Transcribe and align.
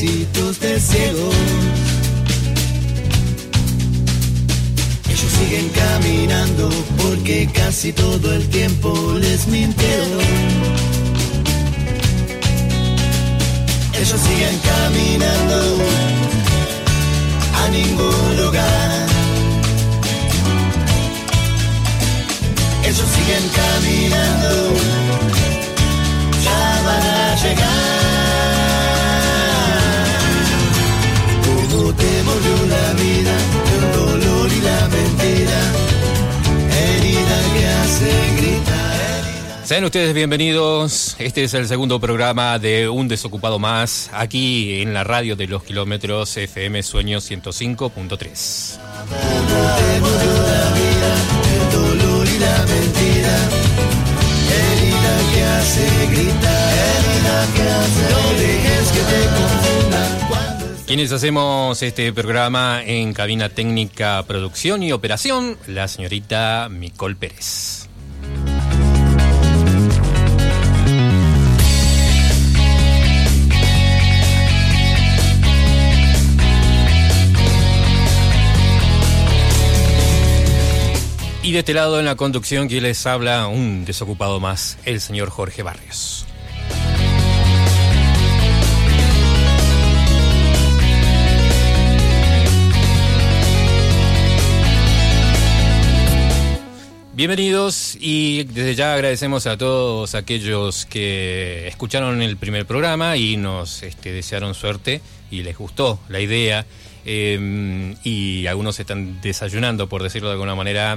ejércitos 0.00 0.60
de 0.60 0.80
ciegos. 0.80 1.34
Ellos 5.08 5.32
siguen 5.38 5.68
caminando 5.70 6.70
porque 7.02 7.48
casi 7.52 7.92
todo 7.92 8.32
el 8.34 8.48
tiempo 8.48 9.14
les 9.20 9.46
mintieron. 9.46 9.79
Sean 39.80 39.86
ustedes 39.86 40.12
bienvenidos. 40.12 41.16
Este 41.18 41.44
es 41.44 41.54
el 41.54 41.66
segundo 41.66 41.98
programa 41.98 42.58
de 42.58 42.90
Un 42.90 43.08
Desocupado 43.08 43.58
Más, 43.58 44.10
aquí 44.12 44.82
en 44.82 44.92
la 44.92 45.04
radio 45.04 45.36
de 45.36 45.46
los 45.46 45.62
kilómetros 45.62 46.36
FM 46.36 46.82
Sueño 46.82 47.16
105.3. 47.16 48.18
Te 48.18 50.00
volvió 50.00 50.32
la 50.42 50.74
vida, 50.74 51.14
el 51.54 51.72
dolor 51.72 52.28
y 52.28 52.38
la 52.38 52.58
mentira, 52.66 53.48
herida 54.52 55.14
que 55.32 55.44
hace 55.44 56.06
gritar, 56.10 56.74
herida 56.76 57.46
que 57.56 57.62
hace 57.62 58.02
No 58.12 58.38
dejes 58.38 58.90
que 58.90 59.00
te 59.00 59.20
confundan 59.32 60.28
cuando 60.28 60.66
Quienes 60.86 61.10
hacemos 61.10 61.82
este 61.82 62.12
programa 62.12 62.82
en 62.84 63.14
cabina 63.14 63.48
técnica, 63.48 64.22
producción 64.26 64.82
y 64.82 64.92
operación, 64.92 65.56
la 65.66 65.88
señorita 65.88 66.68
Micol 66.70 67.16
Pérez. 67.16 67.79
Este 81.60 81.74
lado 81.74 81.98
en 81.98 82.06
la 82.06 82.16
conducción, 82.16 82.68
quien 82.68 82.84
les 82.84 83.06
habla, 83.06 83.46
un 83.46 83.84
desocupado 83.84 84.40
más, 84.40 84.78
el 84.86 84.98
señor 84.98 85.28
Jorge 85.28 85.62
Barrios. 85.62 86.24
Bienvenidos 97.12 97.98
y 98.00 98.44
desde 98.44 98.74
ya 98.74 98.94
agradecemos 98.94 99.46
a 99.46 99.58
todos 99.58 100.14
aquellos 100.14 100.86
que 100.86 101.68
escucharon 101.68 102.22
el 102.22 102.38
primer 102.38 102.64
programa 102.64 103.18
y 103.18 103.36
nos 103.36 103.82
este, 103.82 104.12
desearon 104.12 104.54
suerte 104.54 105.02
y 105.30 105.42
les 105.42 105.58
gustó 105.58 106.00
la 106.08 106.20
idea 106.20 106.64
eh, 107.04 107.94
y 108.02 108.46
algunos 108.46 108.80
están 108.80 109.20
desayunando, 109.20 109.90
por 109.90 110.02
decirlo 110.02 110.28
de 110.28 110.32
alguna 110.32 110.54
manera, 110.54 110.96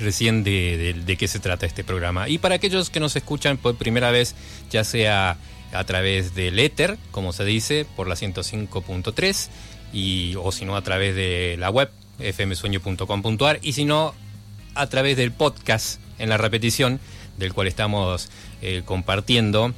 recién 0.00 0.42
de, 0.44 0.94
de- 1.04 1.16
qué 1.16 1.28
se 1.28 1.38
trata 1.38 1.66
este 1.66 1.84
programa. 1.84 2.28
Y 2.28 2.38
para 2.38 2.56
aquellos 2.56 2.90
que 2.90 3.00
nos 3.00 3.14
escuchan 3.16 3.56
por 3.56 3.76
primera 3.76 4.10
vez, 4.10 4.34
ya 4.70 4.84
sea 4.84 5.36
a 5.72 5.84
través 5.84 6.34
del 6.34 6.58
éter, 6.58 6.98
como 7.10 7.32
se 7.32 7.44
dice, 7.44 7.86
por 7.96 8.08
la 8.08 8.14
105.3, 8.16 9.48
y, 9.92 10.34
o 10.36 10.50
si 10.52 10.64
no 10.64 10.76
a 10.76 10.82
través 10.82 11.14
de 11.14 11.56
la 11.58 11.70
web 11.70 11.90
fmsueño.com.ar, 12.18 13.58
y 13.62 13.72
si 13.72 13.84
no 13.84 14.14
a 14.74 14.86
través 14.88 15.16
del 15.16 15.32
podcast 15.32 16.00
en 16.18 16.28
la 16.28 16.36
repetición, 16.38 17.00
del 17.38 17.52
cual 17.54 17.66
estamos 17.68 18.30
eh, 18.62 18.82
compartiendo. 18.84 19.72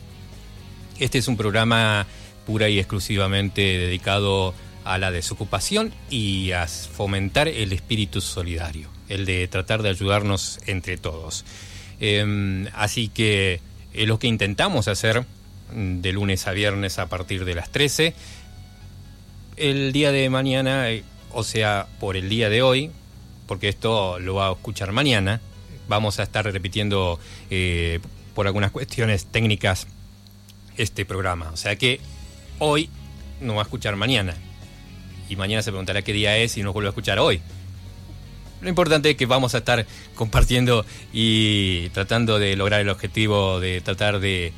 Este 0.99 1.19
es 1.19 1.28
un 1.28 1.37
programa 1.37 2.06
pura 2.47 2.69
y 2.69 2.78
exclusivamente 2.78 3.61
dedicado 3.78 4.55
a 4.84 4.99
la 4.99 5.11
desocupación 5.12 5.94
y 6.11 6.50
a 6.53 6.66
fomentar 6.66 7.47
el 7.49 7.72
espíritu 7.72 8.21
solidario, 8.21 8.88
el 9.12 9.27
de 9.27 9.47
tratar 9.47 9.83
de 9.83 9.91
ayudarnos 9.91 10.59
entre 10.67 10.97
todos. 10.97 11.45
Eh, 12.00 12.67
así 12.75 13.09
que 13.09 13.61
es 13.93 14.09
lo 14.09 14.19
que 14.19 14.27
intentamos 14.27 14.89
hacer 14.89 15.25
mm, 15.75 16.00
de 16.00 16.12
lunes 16.12 16.47
a 16.47 16.53
viernes 16.53 16.99
a 16.99 17.09
partir 17.09 17.45
de 17.45 17.55
las 17.55 17.71
13. 17.71 18.15
El 19.56 19.93
día 19.93 20.12
de 20.12 20.31
mañana, 20.31 20.91
eh, 20.91 21.05
o 21.31 21.45
sea, 21.45 21.87
por 22.00 22.17
el 22.17 22.31
día 22.31 22.49
de 22.49 22.62
hoy, 22.62 22.91
porque 23.47 23.69
esto 23.69 24.19
lo 24.19 24.34
va 24.34 24.49
a 24.49 24.53
escuchar 24.53 24.93
mañana, 24.93 25.43
vamos 25.89 26.19
a 26.19 26.23
estar 26.23 26.44
repitiendo 26.47 27.21
eh, 27.50 28.00
por 28.34 28.47
algunas 28.47 28.71
cuestiones 28.71 29.27
técnicas 29.27 29.87
este 30.79 31.05
programa. 31.05 31.50
O 31.53 31.56
sea 31.59 31.77
que 31.77 32.00
hoy 32.59 32.89
no 33.43 33.56
va 33.56 33.62
a 33.62 33.65
escuchar 33.65 33.94
mañana. 33.97 34.34
Y 35.29 35.37
mañana 35.37 35.62
se 35.62 35.71
preguntará 35.71 36.00
qué 36.00 36.15
día 36.15 36.39
es 36.39 36.56
y 36.56 36.62
nos 36.62 36.73
vuelve 36.73 36.89
a 36.89 36.91
escuchar 36.93 37.19
hoy. 37.19 37.43
Lo 38.62 38.69
importante 38.69 39.11
es 39.11 39.17
que 39.17 39.27
vamos 39.27 39.56
a 39.56 39.59
estar 39.59 39.84
compartiendo 40.15 40.87
y 41.12 41.89
tratando 41.89 42.39
de 42.39 42.55
lograr 42.56 42.81
el 42.81 42.89
objetivo 42.91 43.59
de 43.59 43.81
tratar 43.81 44.21
de, 44.21 44.53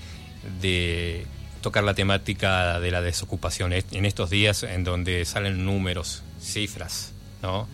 tocar 1.62 1.84
la 1.84 1.94
temática 1.94 2.78
de 2.80 2.90
la 2.90 3.00
desocupación 3.00 3.72
en 3.72 4.04
estos 4.04 4.28
días 4.28 4.62
en 4.62 4.84
donde 4.84 5.24
salen 5.24 5.64
números, 5.64 6.22
cifras, 6.38 7.12
¿no? 7.42 7.66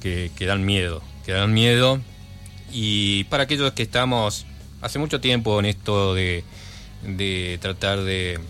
Que, 0.00 0.30
que 0.34 0.46
dan 0.46 0.64
miedo, 0.64 1.02
que 1.26 1.32
dan 1.32 1.52
miedo. 1.52 2.00
Y 2.72 3.24
para 3.24 3.42
aquellos 3.42 3.72
que 3.72 3.82
estamos 3.82 4.46
hace 4.80 4.98
mucho 4.98 5.20
tiempo 5.20 5.58
en 5.60 5.66
esto 5.66 6.14
de, 6.14 6.44
de 7.02 7.58
tratar 7.60 8.00
de 8.00 8.40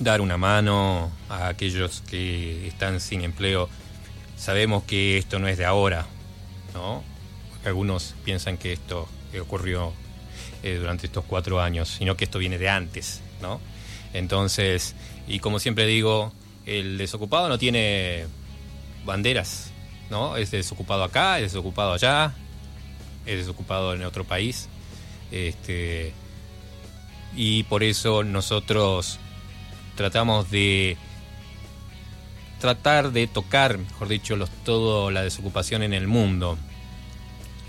dar 0.00 0.22
una 0.22 0.38
mano 0.38 1.12
a 1.28 1.48
aquellos 1.48 2.02
que 2.08 2.66
están 2.66 3.00
sin 3.00 3.20
empleo, 3.20 3.68
sabemos 4.38 4.84
que 4.84 5.18
esto 5.18 5.38
no 5.38 5.48
es 5.48 5.58
de 5.58 5.66
ahora, 5.66 6.06
¿no? 6.74 7.02
Algunos 7.64 8.14
piensan 8.24 8.58
que 8.58 8.72
esto 8.72 9.08
ocurrió 9.40 9.92
eh, 10.62 10.76
durante 10.78 11.06
estos 11.06 11.24
cuatro 11.24 11.60
años, 11.60 11.88
sino 11.88 12.16
que 12.16 12.24
esto 12.24 12.38
viene 12.38 12.58
de 12.58 12.68
antes, 12.68 13.22
¿no? 13.40 13.60
Entonces, 14.12 14.94
y 15.26 15.38
como 15.40 15.58
siempre 15.58 15.86
digo, 15.86 16.32
el 16.66 16.98
desocupado 16.98 17.48
no 17.48 17.58
tiene 17.58 18.26
banderas, 19.04 19.70
¿no? 20.10 20.36
Es 20.36 20.50
desocupado 20.50 21.04
acá, 21.04 21.38
es 21.38 21.52
desocupado 21.52 21.92
allá, 21.92 22.34
es 23.26 23.38
desocupado 23.38 23.94
en 23.94 24.04
otro 24.04 24.24
país. 24.24 24.68
Este, 25.30 26.12
y 27.34 27.64
por 27.64 27.82
eso 27.82 28.22
nosotros 28.22 29.18
tratamos 29.96 30.50
de 30.50 30.96
tratar 32.64 33.12
de 33.12 33.26
tocar, 33.26 33.76
mejor 33.76 34.08
dicho, 34.08 34.36
los, 34.36 34.48
todo 34.64 35.10
la 35.10 35.22
desocupación 35.22 35.82
en 35.82 35.92
el 35.92 36.06
mundo. 36.06 36.56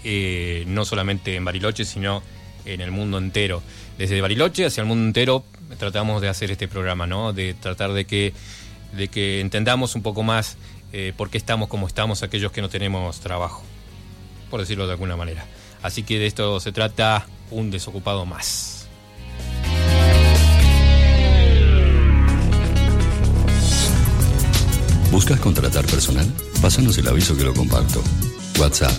Eh, 0.06 0.64
no 0.68 0.86
solamente 0.86 1.36
en 1.36 1.44
Bariloche, 1.44 1.84
sino 1.84 2.24
en 2.64 2.80
el 2.80 2.92
mundo 2.92 3.18
entero. 3.18 3.62
Desde 3.98 4.22
Bariloche 4.22 4.66
hacia 4.66 4.80
el 4.80 4.88
mundo 4.88 5.06
entero 5.06 5.44
tratamos 5.78 6.22
de 6.22 6.30
hacer 6.30 6.50
este 6.50 6.70
programa, 6.70 7.08
¿no? 7.08 7.34
De 7.34 7.54
tratar 7.56 7.92
de 7.92 8.06
que, 8.06 8.32
de 8.96 9.10
que 9.10 9.42
entendamos 9.42 9.96
un 9.96 10.02
poco 10.02 10.24
más 10.24 10.56
eh, 10.94 11.12
por 11.18 11.30
qué 11.30 11.38
estamos 11.38 11.68
como 11.68 11.88
estamos 11.88 12.24
aquellos 12.24 12.54
que 12.54 12.62
no 12.62 12.70
tenemos 12.70 13.20
trabajo, 13.20 13.64
por 14.50 14.62
decirlo 14.62 14.86
de 14.86 14.94
alguna 14.94 15.18
manera. 15.18 15.46
Así 15.82 16.04
que 16.04 16.20
de 16.20 16.28
esto 16.28 16.62
se 16.62 16.72
trata 16.72 17.28
un 17.52 17.70
desocupado 17.70 18.26
más. 18.26 18.75
¿Buscas 25.16 25.40
contratar 25.40 25.86
personal? 25.86 26.28
Pásanos 26.62 26.98
el 26.98 27.08
aviso 27.08 27.38
que 27.38 27.46
lo 27.46 27.54
comparto. 27.54 28.04
WhatsApp 28.60 28.92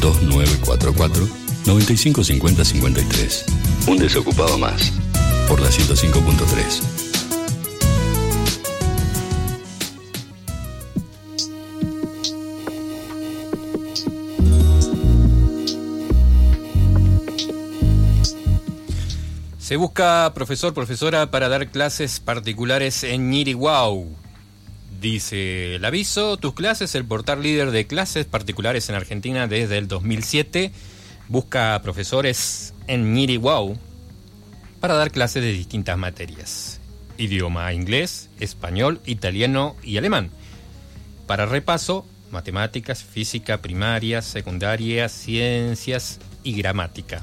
2944 0.00 1.28
9550 1.66 2.64
53. 2.64 3.44
Un 3.88 3.98
desocupado 3.98 4.56
más. 4.56 4.92
Por 5.48 5.60
la 5.60 5.66
105.3. 5.66 6.80
Se 19.58 19.74
busca 19.74 20.30
profesor, 20.36 20.72
profesora 20.72 21.32
para 21.32 21.48
dar 21.48 21.68
clases 21.72 22.20
particulares 22.20 23.02
en 23.02 23.28
Ñiriguau. 23.30 24.23
Dice 25.04 25.74
el 25.74 25.84
aviso, 25.84 26.38
tus 26.38 26.54
clases, 26.54 26.94
el 26.94 27.04
portal 27.04 27.42
líder 27.42 27.72
de 27.72 27.86
clases 27.86 28.24
particulares 28.24 28.88
en 28.88 28.94
Argentina 28.94 29.46
desde 29.46 29.76
el 29.76 29.86
2007, 29.86 30.72
busca 31.28 31.78
profesores 31.82 32.72
en 32.86 33.12
Ñiriguau 33.12 33.76
para 34.80 34.94
dar 34.94 35.10
clases 35.10 35.42
de 35.42 35.52
distintas 35.52 35.98
materias. 35.98 36.80
idioma 37.18 37.70
inglés, 37.74 38.30
español, 38.40 39.02
italiano 39.04 39.76
y 39.82 39.98
alemán. 39.98 40.30
Para 41.26 41.44
repaso, 41.44 42.06
matemáticas, 42.30 43.02
física 43.04 43.60
primaria, 43.60 44.22
secundaria, 44.22 45.10
ciencias 45.10 46.18
y 46.44 46.54
gramática. 46.54 47.22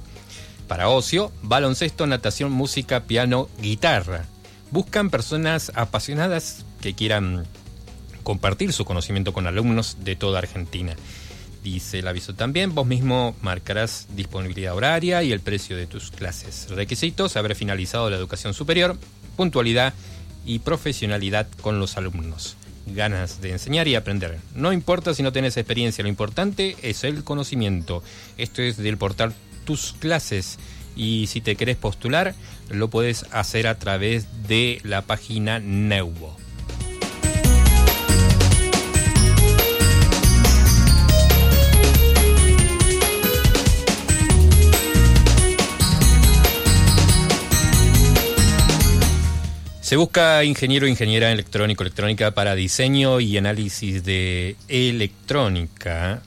Para 0.68 0.88
ocio, 0.88 1.32
baloncesto, 1.42 2.06
natación, 2.06 2.52
música, 2.52 3.06
piano, 3.06 3.50
guitarra. 3.60 4.26
Buscan 4.70 5.10
personas 5.10 5.72
apasionadas 5.74 6.64
que 6.80 6.94
quieran 6.94 7.48
compartir 8.24 8.74
su 8.74 8.86
conocimiento 8.86 9.34
con 9.34 9.48
alumnos 9.48 9.98
de 10.04 10.16
toda 10.16 10.40
Argentina. 10.40 10.96
Dice 11.64 12.00
el 12.00 12.08
aviso 12.08 12.34
también, 12.34 12.74
vos 12.74 12.88
mismo 12.88 13.36
marcarás 13.42 14.08
disponibilidad 14.16 14.76
horaria 14.76 15.22
y 15.22 15.32
el 15.32 15.42
precio 15.42 15.78
de 15.78 15.86
tus 15.86 16.10
clases. 16.10 16.68
Requisitos, 16.70 17.38
haber 17.38 17.56
finalizado 17.56 18.10
la 18.10 18.16
educación 18.18 18.56
superior, 18.56 18.98
puntualidad 19.38 19.94
y 20.44 20.60
profesionalidad 20.60 21.48
con 21.62 21.80
los 21.80 21.98
alumnos. 21.98 22.58
Ganas 22.88 23.42
de 23.42 23.52
enseñar 23.52 23.88
y 23.88 23.94
aprender. 23.94 24.40
No 24.56 24.74
importa 24.74 25.14
si 25.14 25.22
no 25.22 25.32
tenés 25.32 25.56
experiencia, 25.56 26.04
lo 26.04 26.10
importante 26.10 26.76
es 26.82 27.04
el 27.04 27.24
conocimiento. 27.24 28.02
Esto 28.38 28.64
es 28.64 28.78
del 28.78 28.98
portal 28.98 29.34
Tus 29.66 29.94
Clases. 29.94 30.58
Y 30.96 31.28
si 31.28 31.42
te 31.42 31.56
querés 31.56 31.78
postular, 31.78 32.34
lo 32.70 32.90
puedes 32.90 33.26
hacer 33.32 33.68
a 33.68 33.78
través 33.78 34.48
de 34.48 34.82
la 34.84 35.04
página 35.04 35.60
Neuvo. 35.60 36.36
Se 49.92 49.98
busca 49.98 50.46
ingeniero 50.46 50.86
o 50.86 50.90
ingeniera 50.90 51.34
electrónico 51.34 51.84
electrónica 51.84 52.32
para 52.32 52.56
diseño 52.56 53.20
y 53.20 53.36
análisis 53.36 54.06
de 54.06 54.56
electrónica 54.70 56.22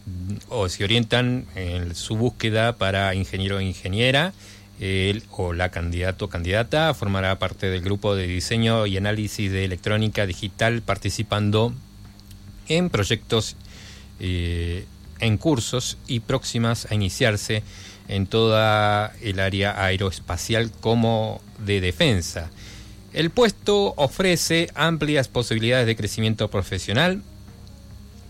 o 0.50 0.68
se 0.68 0.84
orientan 0.84 1.46
en 1.54 1.94
su 1.94 2.14
búsqueda 2.14 2.76
para 2.76 3.14
ingeniero 3.14 3.56
o 3.56 3.60
ingeniera 3.62 4.34
él 4.80 5.22
o 5.30 5.54
la 5.54 5.70
candidato 5.70 6.26
o 6.26 6.28
candidata 6.28 6.92
formará 6.92 7.38
parte 7.38 7.70
del 7.70 7.80
grupo 7.80 8.14
de 8.14 8.26
diseño 8.26 8.84
y 8.84 8.98
análisis 8.98 9.50
de 9.50 9.64
electrónica 9.64 10.26
digital 10.26 10.82
participando 10.82 11.72
en 12.68 12.90
proyectos 12.90 13.56
eh, 14.20 14.84
en 15.20 15.38
cursos 15.38 15.96
y 16.06 16.20
próximas 16.20 16.86
a 16.90 16.94
iniciarse 16.96 17.62
en 18.08 18.26
toda 18.26 19.14
el 19.22 19.40
área 19.40 19.82
aeroespacial 19.82 20.70
como 20.70 21.40
de 21.64 21.80
defensa. 21.80 22.50
El 23.14 23.30
puesto 23.30 23.94
ofrece 23.96 24.70
amplias 24.74 25.28
posibilidades 25.28 25.86
de 25.86 25.94
crecimiento 25.94 26.50
profesional, 26.50 27.22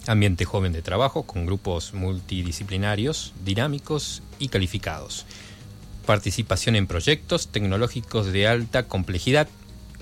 ambiente 0.07 0.45
joven 0.45 0.75
de 0.75 0.83
trabajo 0.83 1.23
con 1.23 1.47
grupos 1.47 1.95
multidisciplinarios, 1.95 3.33
dinámicos 3.47 4.23
y 4.39 4.49
calificados, 4.49 5.25
participación 6.05 6.77
en 6.77 6.87
proyectos 6.87 7.49
tecnológicos 7.49 8.31
de 8.31 8.47
alta 8.47 8.83
complejidad, 8.83 9.49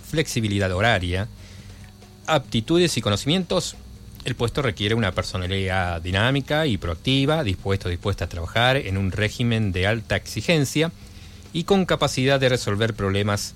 flexibilidad 0.05 0.73
horaria, 0.73 1.28
aptitudes 2.26 2.96
y 2.96 3.02
conocimientos. 3.02 3.76
El 4.25 4.35
puesto 4.35 4.62
requiere 4.62 4.96
una 4.96 5.12
personalidad 5.12 6.02
dinámica 6.02 6.67
y 6.67 6.76
proactiva, 6.76 7.44
dispuesto 7.44 7.88
dispuesta 7.88 8.25
a 8.25 8.28
trabajar 8.28 8.76
en 8.78 8.99
un 8.99 9.12
régimen 9.12 9.70
de 9.70 9.87
alta 9.87 10.17
exigencia 10.17 10.90
y 11.52 11.62
con 11.62 11.85
capacidad 11.85 12.40
de 12.40 12.49
resolver 12.49 12.94
problemas 12.94 13.55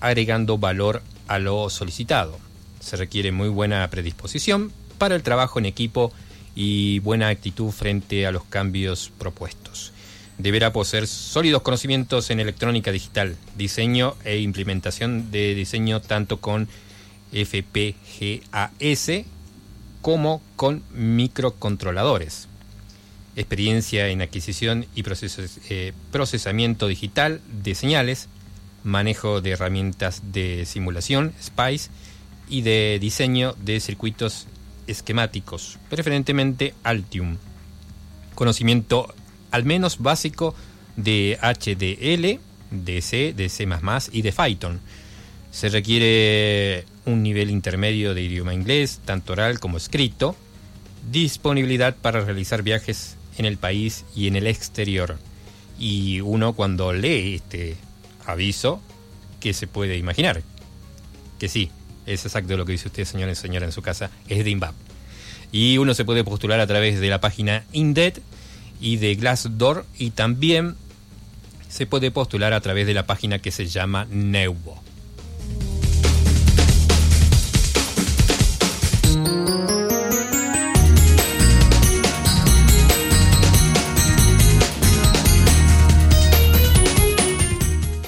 agregando 0.00 0.58
valor 0.58 1.02
a 1.28 1.38
lo 1.38 1.68
solicitado. 1.70 2.38
Se 2.80 2.96
requiere 2.96 3.32
muy 3.32 3.48
buena 3.48 3.88
predisposición 3.88 4.72
para 4.98 5.14
el 5.14 5.22
trabajo 5.22 5.58
en 5.58 5.66
equipo 5.66 6.12
y 6.54 7.00
buena 7.00 7.28
actitud 7.28 7.70
frente 7.70 8.26
a 8.26 8.32
los 8.32 8.44
cambios 8.44 9.12
propuestos. 9.18 9.92
Deberá 10.38 10.72
poseer 10.72 11.06
sólidos 11.06 11.62
conocimientos 11.62 12.30
en 12.30 12.40
electrónica 12.40 12.92
digital, 12.92 13.36
diseño 13.56 14.16
e 14.24 14.38
implementación 14.38 15.30
de 15.30 15.54
diseño 15.54 16.00
tanto 16.00 16.40
con 16.40 16.68
FPGAS 17.32 19.10
como 20.02 20.42
con 20.56 20.82
microcontroladores. 20.92 22.48
Experiencia 23.34 24.08
en 24.08 24.22
adquisición 24.22 24.86
y 24.94 25.04
eh, 25.68 25.92
procesamiento 26.10 26.86
digital 26.86 27.40
de 27.62 27.74
señales, 27.74 28.28
manejo 28.86 29.40
de 29.40 29.50
herramientas 29.50 30.22
de 30.32 30.64
simulación, 30.64 31.34
SPICE, 31.42 31.90
y 32.48 32.62
de 32.62 32.98
diseño 33.00 33.54
de 33.62 33.80
circuitos 33.80 34.46
esquemáticos, 34.86 35.78
preferentemente 35.90 36.74
Altium. 36.84 37.36
Conocimiento 38.34 39.12
al 39.50 39.64
menos 39.64 39.98
básico 39.98 40.54
de 40.96 41.38
HDL, 41.42 42.40
de 42.70 43.02
C, 43.02 43.32
de 43.32 43.48
C 43.48 43.68
y 44.12 44.22
de 44.22 44.32
Python. 44.32 44.80
Se 45.50 45.68
requiere 45.68 46.84
un 47.04 47.22
nivel 47.22 47.50
intermedio 47.50 48.14
de 48.14 48.22
idioma 48.22 48.54
inglés, 48.54 49.00
tanto 49.04 49.32
oral 49.32 49.58
como 49.58 49.78
escrito, 49.78 50.36
disponibilidad 51.10 51.96
para 51.96 52.20
realizar 52.20 52.62
viajes 52.62 53.16
en 53.38 53.46
el 53.46 53.56
país 53.56 54.04
y 54.14 54.28
en 54.28 54.36
el 54.36 54.46
exterior. 54.46 55.18
Y 55.78 56.20
uno 56.20 56.52
cuando 56.52 56.92
lee 56.92 57.34
este 57.34 57.76
aviso 58.26 58.80
que 59.40 59.52
se 59.52 59.66
puede 59.66 59.96
imaginar. 59.96 60.42
Que 61.38 61.48
sí, 61.48 61.70
es 62.06 62.24
exacto 62.24 62.56
lo 62.56 62.64
que 62.64 62.72
dice 62.72 62.88
usted, 62.88 63.04
señor 63.04 63.28
y 63.28 63.34
señora, 63.34 63.66
en 63.66 63.72
su 63.72 63.82
casa, 63.82 64.10
es 64.28 64.44
de 64.44 64.50
INVAP. 64.50 64.74
Y 65.52 65.78
uno 65.78 65.94
se 65.94 66.04
puede 66.04 66.24
postular 66.24 66.60
a 66.60 66.66
través 66.66 67.00
de 67.00 67.08
la 67.08 67.20
página 67.20 67.64
Indeed 67.72 68.18
y 68.80 68.96
de 68.96 69.14
Glassdoor 69.14 69.86
y 69.98 70.10
también 70.10 70.76
se 71.68 71.86
puede 71.86 72.10
postular 72.10 72.52
a 72.52 72.60
través 72.60 72.86
de 72.86 72.94
la 72.94 73.06
página 73.06 73.38
que 73.38 73.50
se 73.50 73.66
llama 73.66 74.06
Neuvo. 74.10 74.82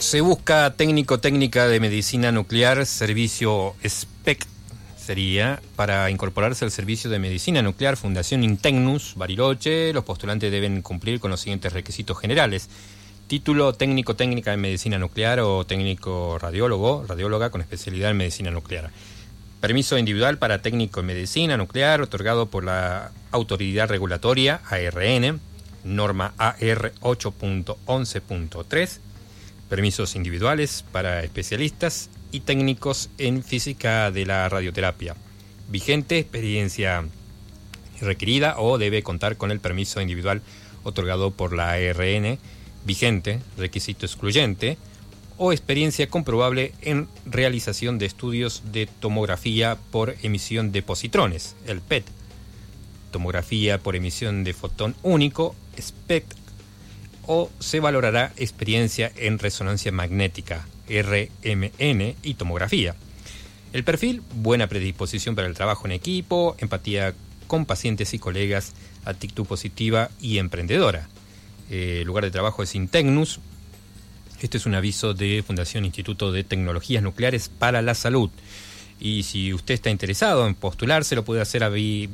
Se 0.09 0.23
busca 0.23 0.73
técnico 0.75 1.21
técnica 1.21 1.69
de 1.69 1.81
medicina 1.81 2.33
nuclear, 2.33 2.87
servicio 2.87 3.75
SPEC 3.87 4.47
sería 4.97 5.61
para 5.77 6.09
incorporarse 6.09 6.65
al 6.65 6.71
servicio 6.71 7.11
de 7.11 7.19
medicina 7.19 7.61
nuclear 7.61 7.99
Fundación 7.99 8.43
Integnus 8.43 9.13
Bariloche. 9.17 9.93
Los 9.93 10.05
postulantes 10.05 10.51
deben 10.51 10.81
cumplir 10.81 11.21
con 11.21 11.31
los 11.31 11.41
siguientes 11.41 11.75
requisitos 11.75 12.19
generales. 12.19 12.71
Título 13.27 13.75
técnico 13.75 14.17
técnica 14.17 14.55
en 14.55 14.63
medicina 14.63 14.99
nuclear 14.99 15.41
o 15.41 15.67
técnico 15.67 16.39
radiólogo, 16.39 17.05
radióloga 17.07 17.51
con 17.51 17.61
especialidad 17.61 18.11
en 18.11 18.17
medicina 18.17 18.51
nuclear. 18.51 18.91
Permiso 19.61 19.99
individual 19.99 20.39
para 20.39 20.63
técnico 20.63 21.01
en 21.01 21.07
medicina 21.07 21.59
nuclear 21.59 22.01
otorgado 22.01 22.47
por 22.47 22.65
la 22.65 23.11
autoridad 23.31 23.91
regulatoria 23.91 24.63
ARN, 24.71 25.39
norma 25.85 26.33
AR 26.39 26.95
8.11.3 27.03 29.01
permisos 29.69 30.17
individuales 30.17 30.85
para 30.93 31.23
especialistas 31.23 32.11
y 32.33 32.41
técnicos 32.41 33.11
en 33.19 33.43
física 33.43 34.11
de 34.11 34.27
la 34.27 34.49
radioterapia. 34.49 35.17
Vigente, 35.69 36.19
experiencia 36.19 37.05
requerida 38.01 38.59
o 38.59 38.79
debe 38.79 39.03
contar 39.03 39.37
con 39.37 39.51
el 39.51 39.61
permiso 39.61 40.01
individual 40.01 40.43
otorgado 40.85 41.31
por 41.31 41.53
la 41.53 41.73
ARN, 41.73 42.39
vigente, 42.85 43.41
requisito 43.57 44.07
excluyente, 44.07 44.79
o 45.37 45.53
experiencia 45.53 46.09
comprobable 46.09 46.73
en 46.83 47.09
realización 47.25 47.99
de 47.99 48.07
estudios 48.07 48.63
de 48.73 48.87
tomografía 48.87 49.77
por 49.91 50.17
emisión 50.23 50.73
de 50.73 50.83
positrones, 50.83 51.55
el 51.67 51.81
PET, 51.81 52.05
tomografía 53.13 53.79
por 53.79 53.95
emisión 53.95 54.43
de 54.43 54.53
fotón 54.53 54.97
único, 55.03 55.55
SPECT, 55.81 56.48
o 57.29 57.51
se 57.61 57.79
valorará 57.79 58.33
experiencia 58.39 59.13
en 59.15 59.39
resonancia 59.39 59.93
magnética, 59.93 60.67
RMN 60.89 62.15
y 62.23 62.35
tomografía. 62.35 62.97
El 63.75 63.85
perfil, 63.85 64.23
buena 64.35 64.67
predisposición 64.67 65.37
para 65.37 65.47
el 65.47 65.55
trabajo 65.55 65.87
en 65.87 65.93
equipo, 65.93 66.57
empatía 66.59 67.15
con 67.47 67.67
pacientes 67.67 68.15
y 68.15 68.19
colegas, 68.19 68.73
actitud 69.05 69.47
positiva 69.47 70.11
y 70.21 70.39
emprendedora. 70.39 71.09
el 71.71 72.05
lugar 72.05 72.25
de 72.25 72.31
trabajo 72.31 72.63
es 72.63 72.75
Integnus. 72.75 73.41
Este 74.41 74.57
es 74.57 74.65
un 74.65 74.75
aviso 74.75 75.13
de 75.13 75.45
Fundación 75.47 75.85
Instituto 75.85 76.33
de 76.33 76.45
Tecnologías 76.45 77.03
Nucleares 77.03 77.51
para 77.51 77.83
la 77.83 77.95
Salud. 77.95 78.31
Y 79.01 79.25
si 79.25 79.53
usted 79.53 79.75
está 79.75 79.91
interesado 79.91 80.47
en 80.47 80.55
postularse, 80.55 81.15
lo 81.15 81.27
puede 81.27 81.43
hacer 81.43 81.63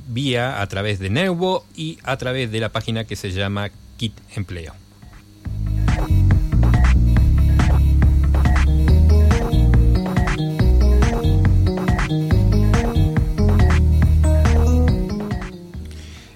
vía 0.08 0.60
a 0.60 0.66
través 0.66 0.98
de 0.98 1.08
Neuvo 1.08 1.64
y 1.76 1.98
a 2.02 2.16
través 2.16 2.50
de 2.50 2.58
la 2.58 2.70
página 2.70 3.04
que 3.04 3.14
se 3.14 3.30
llama 3.30 3.70
Kit 3.96 4.14
Empleo. 4.34 4.83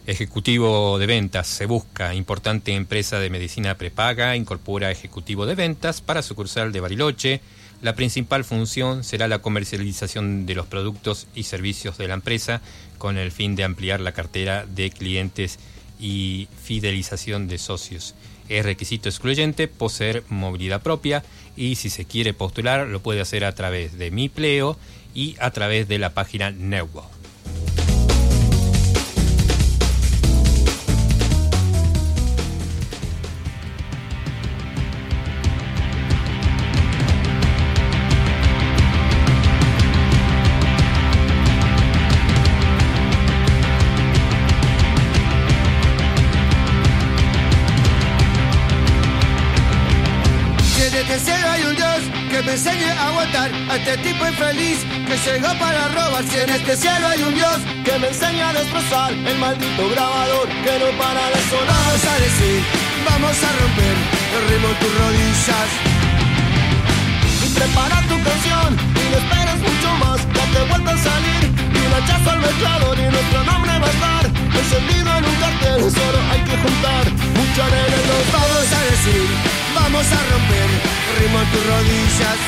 Ejecutivo 0.08 0.98
de 0.98 1.04
ventas, 1.04 1.46
se 1.46 1.66
busca, 1.66 2.14
importante 2.14 2.74
empresa 2.74 3.20
de 3.20 3.28
medicina 3.28 3.76
prepaga, 3.76 4.36
incorpora 4.36 4.90
ejecutivo 4.90 5.44
de 5.44 5.54
ventas 5.54 6.00
para 6.00 6.22
sucursal 6.22 6.72
de 6.72 6.80
Bariloche. 6.80 7.42
La 7.82 7.94
principal 7.94 8.44
función 8.44 9.04
será 9.04 9.28
la 9.28 9.40
comercialización 9.40 10.46
de 10.46 10.54
los 10.54 10.66
productos 10.66 11.26
y 11.34 11.42
servicios 11.42 11.98
de 11.98 12.08
la 12.08 12.14
empresa 12.14 12.62
con 12.96 13.18
el 13.18 13.30
fin 13.30 13.54
de 13.54 13.64
ampliar 13.64 14.00
la 14.00 14.12
cartera 14.12 14.64
de 14.64 14.88
clientes 14.88 15.58
y 16.00 16.48
fidelización 16.64 17.46
de 17.46 17.58
socios. 17.58 18.14
Es 18.48 18.64
requisito 18.64 19.10
excluyente 19.10 19.68
poseer 19.68 20.24
movilidad 20.30 20.80
propia 20.80 21.22
y 21.54 21.74
si 21.74 21.90
se 21.90 22.06
quiere 22.06 22.32
postular 22.32 22.86
lo 22.86 23.02
puede 23.02 23.20
hacer 23.20 23.44
a 23.44 23.54
través 23.54 23.98
de 23.98 24.10
mi 24.10 24.30
pleo 24.30 24.78
y 25.14 25.36
a 25.38 25.50
través 25.50 25.86
de 25.86 25.98
la 25.98 26.14
página 26.14 26.50
Neuvo. 26.50 27.17
Infeliz 54.38 54.78
que 55.06 55.16
llegó 55.30 55.48
para 55.58 55.88
robar. 55.88 56.24
Si 56.30 56.38
en 56.38 56.50
este 56.50 56.76
cielo 56.76 57.06
hay 57.08 57.22
un 57.22 57.34
Dios 57.34 57.58
que 57.84 57.98
me 57.98 58.08
enseña 58.08 58.50
a 58.50 58.52
destrozar 58.52 59.12
el 59.12 59.38
maldito 59.38 59.88
grabador 59.90 60.46
que 60.48 60.72
no 60.78 60.88
para 60.98 61.24
de 61.34 61.40
sonar. 61.50 61.74
Vamos 61.74 62.04
a 62.04 62.14
decir, 62.26 62.58
vamos 63.04 63.36
a 63.42 63.50
romper 63.58 63.96
el 64.36 64.42
ritmo 64.48 64.68
en 64.68 64.78
tus 64.78 64.92
rodillas. 65.00 65.70
Y 67.44 67.48
prepara 67.50 67.98
tu 68.10 68.16
canción 68.28 68.68
y 69.00 69.04
no 69.10 69.16
esperes 69.22 69.58
mucho 69.66 69.88
más. 70.02 70.18
Ya 70.36 70.44
te 70.54 70.60
vuelta 70.70 70.92
a 70.92 70.98
salir 71.08 71.42
y 71.74 71.78
un 71.86 71.92
hachazo 71.98 72.30
al 72.30 72.40
mezclador 72.40 72.98
y 72.98 73.06
nuestro 73.10 73.40
nombre 73.44 73.72
va 73.82 73.86
a 73.86 73.94
estar 73.96 74.24
encendido 74.60 75.08
en 75.18 75.24
un 75.30 75.36
cartel. 75.42 75.80
Solo 75.98 76.18
hay 76.30 76.42
que 76.46 76.56
juntar 76.62 77.02
mucha 77.38 77.62
arena 77.66 77.98
Vamos 78.32 78.66
a 78.78 78.80
decir, 78.92 79.26
vamos 79.74 80.06
a 80.06 80.20
romper 80.30 80.68
el 81.08 81.14
ritmo 81.18 81.38
en 81.42 81.48
tus 81.50 81.64
rodillas. 81.66 82.38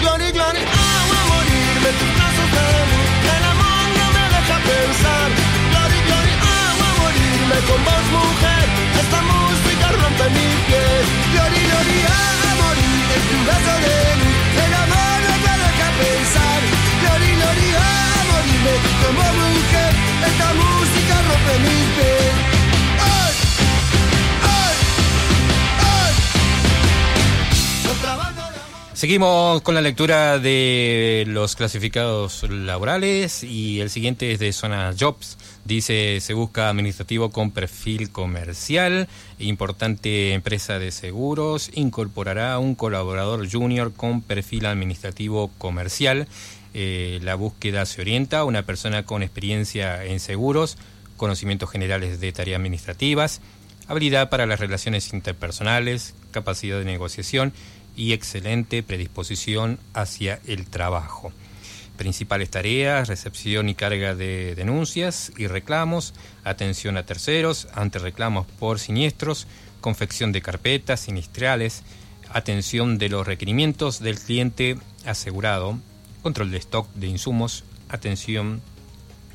Glory, 0.00 0.32
glory, 0.32 0.91
como 19.02 19.32
mujer. 19.32 19.92
Esta 20.26 20.54
música 20.54 21.22
rompe 21.28 21.58
mi 21.58 21.76
piel. 21.96 22.31
Seguimos 29.02 29.62
con 29.62 29.74
la 29.74 29.80
lectura 29.80 30.38
de 30.38 31.24
los 31.26 31.56
clasificados 31.56 32.48
laborales 32.48 33.42
y 33.42 33.80
el 33.80 33.90
siguiente 33.90 34.30
es 34.30 34.38
de 34.38 34.52
Zona 34.52 34.94
Jobs. 34.96 35.38
Dice, 35.64 36.20
se 36.20 36.34
busca 36.34 36.68
administrativo 36.68 37.32
con 37.32 37.50
perfil 37.50 38.12
comercial, 38.12 39.08
importante 39.40 40.34
empresa 40.34 40.78
de 40.78 40.92
seguros, 40.92 41.72
incorporará 41.74 42.56
un 42.60 42.76
colaborador 42.76 43.50
junior 43.50 43.92
con 43.92 44.22
perfil 44.22 44.66
administrativo 44.66 45.50
comercial. 45.58 46.28
Eh, 46.72 47.18
la 47.24 47.34
búsqueda 47.34 47.84
se 47.86 48.02
orienta 48.02 48.38
a 48.38 48.44
una 48.44 48.62
persona 48.62 49.04
con 49.04 49.24
experiencia 49.24 50.04
en 50.04 50.20
seguros, 50.20 50.78
conocimientos 51.16 51.70
generales 51.70 52.20
de 52.20 52.30
tareas 52.30 52.58
administrativas, 52.58 53.40
habilidad 53.88 54.28
para 54.30 54.46
las 54.46 54.60
relaciones 54.60 55.12
interpersonales, 55.12 56.14
capacidad 56.30 56.78
de 56.78 56.84
negociación 56.84 57.52
y 57.96 58.12
excelente 58.12 58.82
predisposición 58.82 59.78
hacia 59.94 60.40
el 60.46 60.66
trabajo. 60.66 61.32
Principales 61.96 62.50
tareas, 62.50 63.08
recepción 63.08 63.68
y 63.68 63.74
carga 63.74 64.14
de 64.14 64.54
denuncias 64.54 65.32
y 65.36 65.46
reclamos, 65.46 66.14
atención 66.42 66.96
a 66.96 67.04
terceros 67.04 67.68
ante 67.74 67.98
reclamos 67.98 68.46
por 68.58 68.78
siniestros, 68.78 69.46
confección 69.80 70.32
de 70.32 70.42
carpetas 70.42 71.00
sinistrales, 71.00 71.82
atención 72.32 72.98
de 72.98 73.08
los 73.08 73.26
requerimientos 73.26 74.00
del 74.00 74.18
cliente 74.18 74.78
asegurado, 75.04 75.78
control 76.22 76.50
de 76.50 76.58
stock 76.58 76.88
de 76.94 77.08
insumos, 77.08 77.64
atención 77.88 78.62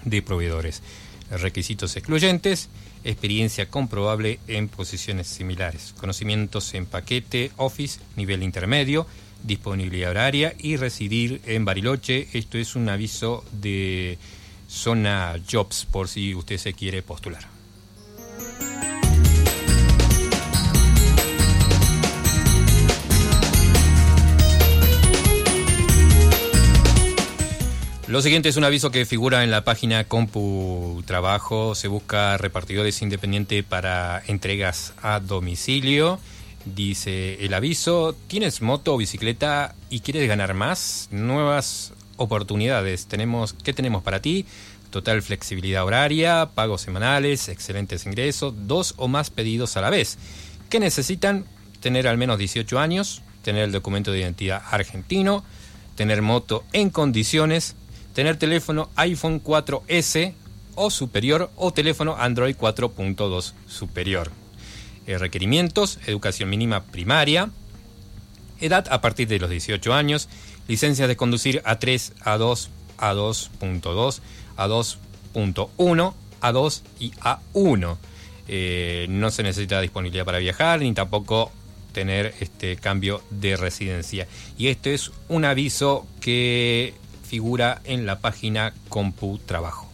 de 0.03 0.21
proveedores. 0.21 0.81
Requisitos 1.29 1.95
excluyentes, 1.95 2.69
experiencia 3.03 3.69
comprobable 3.69 4.39
en 4.47 4.69
posiciones 4.69 5.27
similares, 5.27 5.93
conocimientos 5.97 6.73
en 6.73 6.85
paquete, 6.85 7.51
Office, 7.57 7.99
nivel 8.15 8.43
intermedio, 8.43 9.07
disponibilidad 9.43 10.11
horaria 10.11 10.53
y 10.57 10.77
residir 10.77 11.41
en 11.45 11.65
Bariloche. 11.65 12.27
Esto 12.33 12.57
es 12.57 12.75
un 12.75 12.89
aviso 12.89 13.43
de 13.51 14.17
zona 14.67 15.35
Jobs 15.49 15.85
por 15.85 16.07
si 16.07 16.35
usted 16.35 16.57
se 16.57 16.73
quiere 16.73 17.01
postular. 17.01 17.56
Lo 28.07 28.21
siguiente 28.21 28.47
es 28.47 28.55
un 28.55 28.63
aviso 28.63 28.89
que 28.89 29.05
figura 29.05 29.43
en 29.43 29.51
la 29.51 29.65
página 29.65 30.05
Compu 30.05 31.03
Trabajo. 31.05 31.75
Se 31.75 31.89
busca 31.89 32.37
repartidores 32.37 33.01
independientes 33.01 33.65
para 33.65 34.23
entregas 34.27 34.93
a 35.01 35.19
domicilio. 35.19 36.17
Dice 36.63 37.43
el 37.43 37.53
aviso, 37.53 38.15
¿tienes 38.27 38.61
moto 38.61 38.93
o 38.93 38.97
bicicleta 38.97 39.75
y 39.89 39.99
quieres 39.99 40.25
ganar 40.29 40.53
más? 40.53 41.09
Nuevas 41.11 41.91
oportunidades. 42.15 43.07
Tenemos, 43.07 43.51
¿Qué 43.51 43.73
tenemos 43.73 44.03
para 44.03 44.21
ti? 44.21 44.45
Total 44.89 45.21
flexibilidad 45.21 45.83
horaria, 45.83 46.51
pagos 46.55 46.83
semanales, 46.83 47.49
excelentes 47.49 48.05
ingresos, 48.05 48.53
dos 48.67 48.93
o 48.95 49.09
más 49.09 49.31
pedidos 49.31 49.75
a 49.75 49.81
la 49.81 49.89
vez. 49.89 50.17
¿Qué 50.69 50.79
necesitan? 50.79 51.43
Tener 51.81 52.07
al 52.07 52.17
menos 52.17 52.37
18 52.37 52.79
años, 52.79 53.21
tener 53.41 53.63
el 53.63 53.73
documento 53.73 54.13
de 54.13 54.19
identidad 54.19 54.63
argentino, 54.71 55.43
tener 55.95 56.21
moto 56.21 56.63
en 56.71 56.89
condiciones, 56.89 57.75
tener 58.17 58.37
teléfono 58.37 58.89
iPhone 58.95 59.43
4S 59.43 60.33
o 60.73 60.89
superior 60.89 61.51
o 61.55 61.71
teléfono 61.71 62.15
Android 62.17 62.55
4.2 62.55 63.53
superior. 63.67 64.31
Eh, 65.05 65.19
requerimientos, 65.19 65.99
educación 66.07 66.49
mínima 66.49 66.81
primaria, 66.81 67.51
edad 68.59 68.87
a 68.89 69.01
partir 69.01 69.27
de 69.27 69.37
los 69.37 69.51
18 69.51 69.93
años, 69.93 70.29
licencias 70.67 71.07
de 71.07 71.15
conducir 71.15 71.61
A3, 71.61 72.13
A2, 72.23 72.69
A2.2, 72.97 74.21
A2.1, 74.57 76.13
A2 76.41 76.81
y 76.99 77.11
A1. 77.11 77.97
Eh, 78.47 79.05
no 79.09 79.29
se 79.29 79.43
necesita 79.43 79.79
disponibilidad 79.79 80.25
para 80.25 80.39
viajar 80.39 80.81
ni 80.81 80.91
tampoco 80.95 81.51
tener 81.91 82.33
este 82.39 82.77
cambio 82.77 83.21
de 83.29 83.57
residencia. 83.57 84.27
Y 84.57 84.69
esto 84.69 84.89
es 84.89 85.11
un 85.29 85.45
aviso 85.45 86.07
que 86.19 86.95
figura 87.27 87.81
en 87.83 88.05
la 88.05 88.19
página 88.19 88.73
Compu 88.89 89.37
Trabajo. 89.39 89.87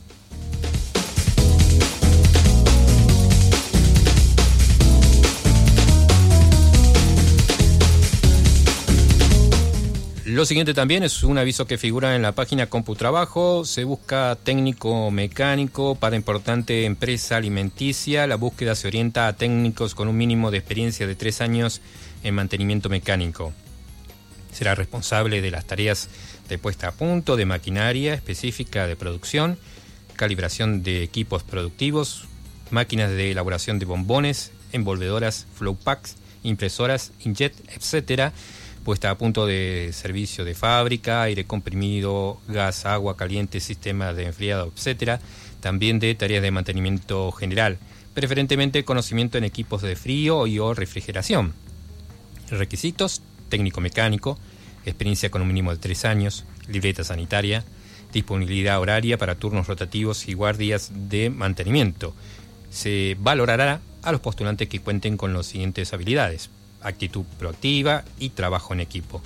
Lo 10.34 10.46
siguiente 10.46 10.74
también 10.74 11.04
es 11.04 11.22
un 11.22 11.38
aviso 11.38 11.68
que 11.68 11.78
figura 11.78 12.16
en 12.16 12.24
la 12.24 12.32
página 12.32 12.66
CompuTrabajo. 12.66 13.66
Se 13.66 13.84
busca 13.84 14.36
técnico 14.42 15.12
mecánico 15.12 15.94
para 15.94 16.16
importante 16.16 16.86
empresa 16.86 17.38
alimenticia. 17.38 18.26
La 18.26 18.36
búsqueda 18.36 18.74
se 18.74 18.88
orienta 18.88 19.28
a 19.28 19.34
técnicos 19.34 19.94
con 19.94 20.08
un 20.08 20.18
mínimo 20.18 20.50
de 20.50 20.58
experiencia 20.58 21.06
de 21.06 21.14
tres 21.14 21.40
años 21.40 21.82
en 22.24 22.34
mantenimiento 22.34 22.90
mecánico. 22.90 23.54
Será 24.52 24.74
responsable 24.74 25.40
de 25.42 25.52
las 25.52 25.66
tareas 25.66 26.10
de 26.50 26.58
puesta 26.58 26.90
a 26.90 26.92
punto 26.92 27.36
de 27.36 27.46
maquinaria 27.46 28.14
específica 28.14 28.88
de 28.88 28.96
producción, 28.96 29.58
calibración 30.16 30.84
de 30.84 31.04
equipos 31.04 31.44
productivos, 31.44 32.26
máquinas 32.70 33.12
de 33.12 33.32
elaboración 33.32 33.80
de 33.80 33.86
bombones, 33.86 34.52
envolvedoras, 34.72 35.48
flow 35.56 35.76
packs, 35.76 36.16
impresoras, 36.44 37.12
inkjet, 37.24 37.54
etcétera, 37.70 38.34
puesta 38.84 39.10
a 39.10 39.18
punto 39.18 39.46
de 39.46 39.92
servicio 39.94 40.44
de 40.44 40.56
fábrica, 40.56 41.22
aire 41.24 41.46
comprimido, 41.46 42.40
gas, 42.48 42.86
agua 42.86 43.16
caliente, 43.16 43.60
sistema 43.60 44.14
de 44.14 44.26
enfriado, 44.26 44.72
etcétera, 44.76 45.22
también 45.62 46.00
de 46.00 46.14
tareas 46.16 46.44
de 46.44 46.52
mantenimiento 46.52 47.32
general, 47.32 47.78
preferentemente 48.14 48.84
conocimiento 48.84 49.38
en 49.38 49.46
equipos 49.46 49.82
de 49.82 49.96
frío 49.96 50.46
y 50.48 50.60
o 50.60 50.74
refrigeración. 50.74 51.54
Requisitos, 52.50 53.22
técnico 53.50 53.80
mecánico, 53.80 54.38
experiencia 54.86 55.30
con 55.30 55.42
un 55.42 55.48
mínimo 55.48 55.72
de 55.72 55.78
tres 55.78 56.06
años, 56.06 56.46
libreta 56.68 57.04
sanitaria, 57.04 57.64
disponibilidad 58.12 58.80
horaria 58.80 59.18
para 59.18 59.36
turnos 59.36 59.68
rotativos 59.68 60.28
y 60.28 60.34
guardias 60.34 60.92
de 60.94 61.30
mantenimiento. 61.30 62.14
Se 62.70 63.18
valorará 63.20 63.82
a 64.04 64.12
los 64.12 64.22
postulantes 64.22 64.70
que 64.70 64.80
cuenten 64.80 65.18
con 65.18 65.34
las 65.34 65.48
siguientes 65.48 65.94
habilidades. 65.94 66.50
Actitud 66.82 67.26
proactiva 67.40 68.04
y 68.20 68.30
trabajo 68.30 68.74
en 68.74 68.82
equipo. 68.82 69.22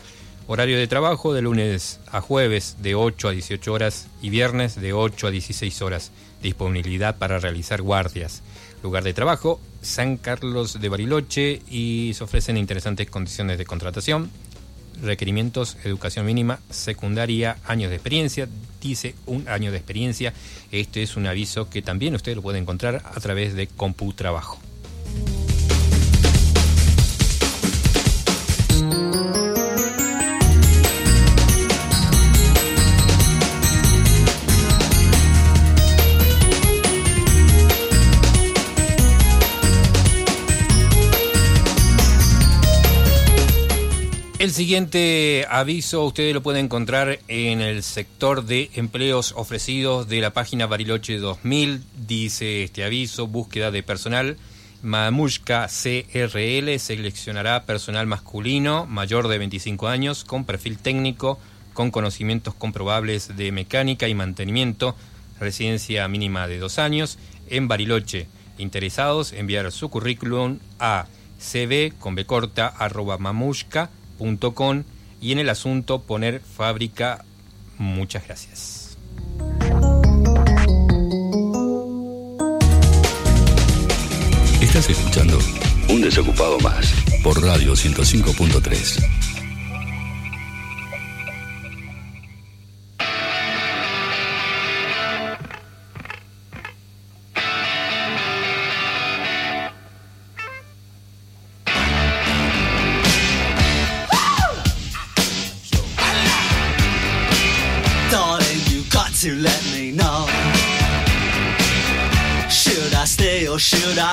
Horario 0.50 0.78
de 0.78 0.88
trabajo 0.88 1.34
de 1.34 1.42
lunes 1.42 2.00
a 2.10 2.22
jueves 2.22 2.78
de 2.82 2.96
8 2.96 3.28
a 3.28 3.32
18 3.32 3.74
horas 3.74 4.08
y 4.22 4.30
viernes 4.30 4.80
de 4.80 4.94
8 4.94 5.28
a 5.28 5.32
16 5.32 5.82
horas. 5.82 6.12
Disponibilidad 6.42 7.18
para 7.18 7.40
realizar 7.40 7.82
guardias. 7.82 8.44
Lugar 8.84 9.04
de 9.04 9.14
trabajo, 9.14 9.60
San 9.82 10.18
Carlos 10.18 10.80
de 10.80 10.88
Bariloche 10.90 11.62
y 11.70 12.14
se 12.14 12.24
ofrecen 12.24 12.58
interesantes 12.58 13.10
condiciones 13.10 13.58
de 13.58 13.66
contratación. 13.66 14.30
Requerimientos, 15.02 15.78
educación 15.84 16.26
mínima, 16.26 16.60
secundaria, 16.70 17.58
años 17.66 17.90
de 17.90 17.96
experiencia, 17.96 18.48
dice 18.82 19.16
un 19.26 19.48
año 19.48 19.72
de 19.72 19.78
experiencia. 19.78 20.34
Este 20.72 21.04
es 21.04 21.16
un 21.16 21.28
aviso 21.28 21.70
que 21.70 21.82
también 21.82 22.16
usted 22.16 22.36
lo 22.36 22.42
puede 22.42 22.60
encontrar 22.60 23.04
a 23.04 23.20
través 23.20 23.54
de 23.54 23.68
CompuTrabajo. 23.68 24.60
El 44.40 44.52
siguiente 44.52 45.48
aviso 45.50 46.06
ustedes 46.06 46.32
lo 46.32 46.44
pueden 46.44 46.66
encontrar 46.66 47.18
en 47.28 47.60
el 47.60 47.82
sector 47.82 48.46
de 48.46 48.70
empleos 48.76 49.34
ofrecidos 49.36 50.08
de 50.08 50.22
la 50.22 50.32
página 50.32 50.68
Bariloche 50.68 51.18
2000. 51.18 51.82
Dice 52.08 52.64
este 52.64 52.84
aviso, 52.84 53.26
búsqueda 53.26 53.72
de 53.72 53.82
personal. 53.82 54.38
Mamushka 54.84 55.66
CRL 55.66 56.78
seleccionará 56.78 57.64
personal 57.66 58.06
masculino 58.06 58.86
mayor 58.86 59.28
de 59.28 59.40
25 59.40 59.88
años 59.88 60.24
con 60.24 60.46
perfil 60.46 60.78
técnico, 60.78 61.40
con 61.74 61.90
conocimientos 61.90 62.54
comprobables 62.54 63.36
de 63.38 63.52
mecánica 63.52 64.08
y 64.08 64.14
mantenimiento, 64.14 64.96
residencia 65.40 66.08
mínima 66.08 66.48
de 66.48 66.60
dos 66.60 66.78
años 66.78 67.18
en 67.50 67.68
Bariloche. 67.68 68.28
Interesados, 68.60 69.34
enviar 69.34 69.72
su 69.72 69.90
currículum 69.90 70.60
a 70.78 71.08
cb 71.40 71.94
arroba 72.78 73.18
mamushka 73.18 73.90
y 75.22 75.32
en 75.32 75.40
el 75.40 75.50
asunto 75.50 76.02
poner 76.02 76.42
fábrica. 76.42 77.26
Muchas 77.78 78.26
gracias. 78.26 78.98
Estás 84.62 84.90
escuchando 84.90 85.40
Un 85.90 86.02
Desocupado 86.02 86.60
Más 86.60 86.94
por 87.24 87.42
Radio 87.42 87.74
105.3. 87.74 89.27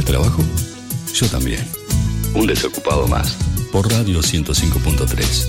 ¿Buscas 0.00 0.12
trabajo? 0.12 0.42
Yo 1.12 1.26
también. 1.28 1.60
Un 2.34 2.46
desocupado 2.46 3.06
más. 3.06 3.34
Por 3.70 3.90
Radio 3.90 4.20
105.3. 4.20 5.46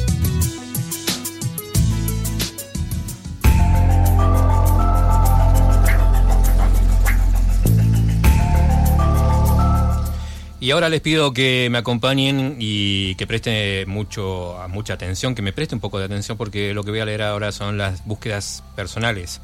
Y 10.59 10.71
ahora 10.71 10.89
les 10.89 10.99
pido 10.99 11.31
que 11.33 11.69
me 11.71 11.77
acompañen 11.77 12.57
y 12.59 13.15
que 13.15 13.25
presten 13.25 13.89
mucho, 13.89 14.57
mucha 14.67 14.95
atención, 14.95 15.33
que 15.33 15.41
me 15.41 15.53
preste 15.53 15.75
un 15.75 15.81
poco 15.81 15.97
de 15.97 16.05
atención 16.05 16.37
porque 16.37 16.73
lo 16.73 16.83
que 16.83 16.91
voy 16.91 16.99
a 16.99 17.05
leer 17.05 17.21
ahora 17.21 17.53
son 17.53 17.77
las 17.77 18.05
búsquedas 18.05 18.65
personales. 18.75 19.39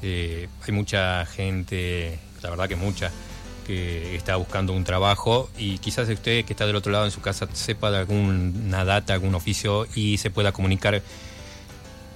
Eh, 0.00 0.48
hay 0.66 0.72
mucha 0.72 1.26
gente, 1.26 2.18
la 2.42 2.50
verdad 2.50 2.68
que 2.68 2.76
mucha, 2.76 3.12
que 3.66 4.14
está 4.14 4.36
buscando 4.36 4.72
un 4.72 4.84
trabajo 4.84 5.50
y 5.58 5.78
quizás 5.78 6.08
usted 6.08 6.44
que 6.44 6.52
está 6.52 6.66
del 6.66 6.76
otro 6.76 6.92
lado 6.92 7.04
en 7.04 7.10
su 7.10 7.20
casa 7.20 7.48
sepa 7.52 7.90
de 7.90 7.98
alguna 7.98 8.84
data, 8.84 9.14
algún 9.14 9.34
oficio 9.34 9.86
y 9.94 10.18
se 10.18 10.30
pueda 10.30 10.52
comunicar 10.52 11.02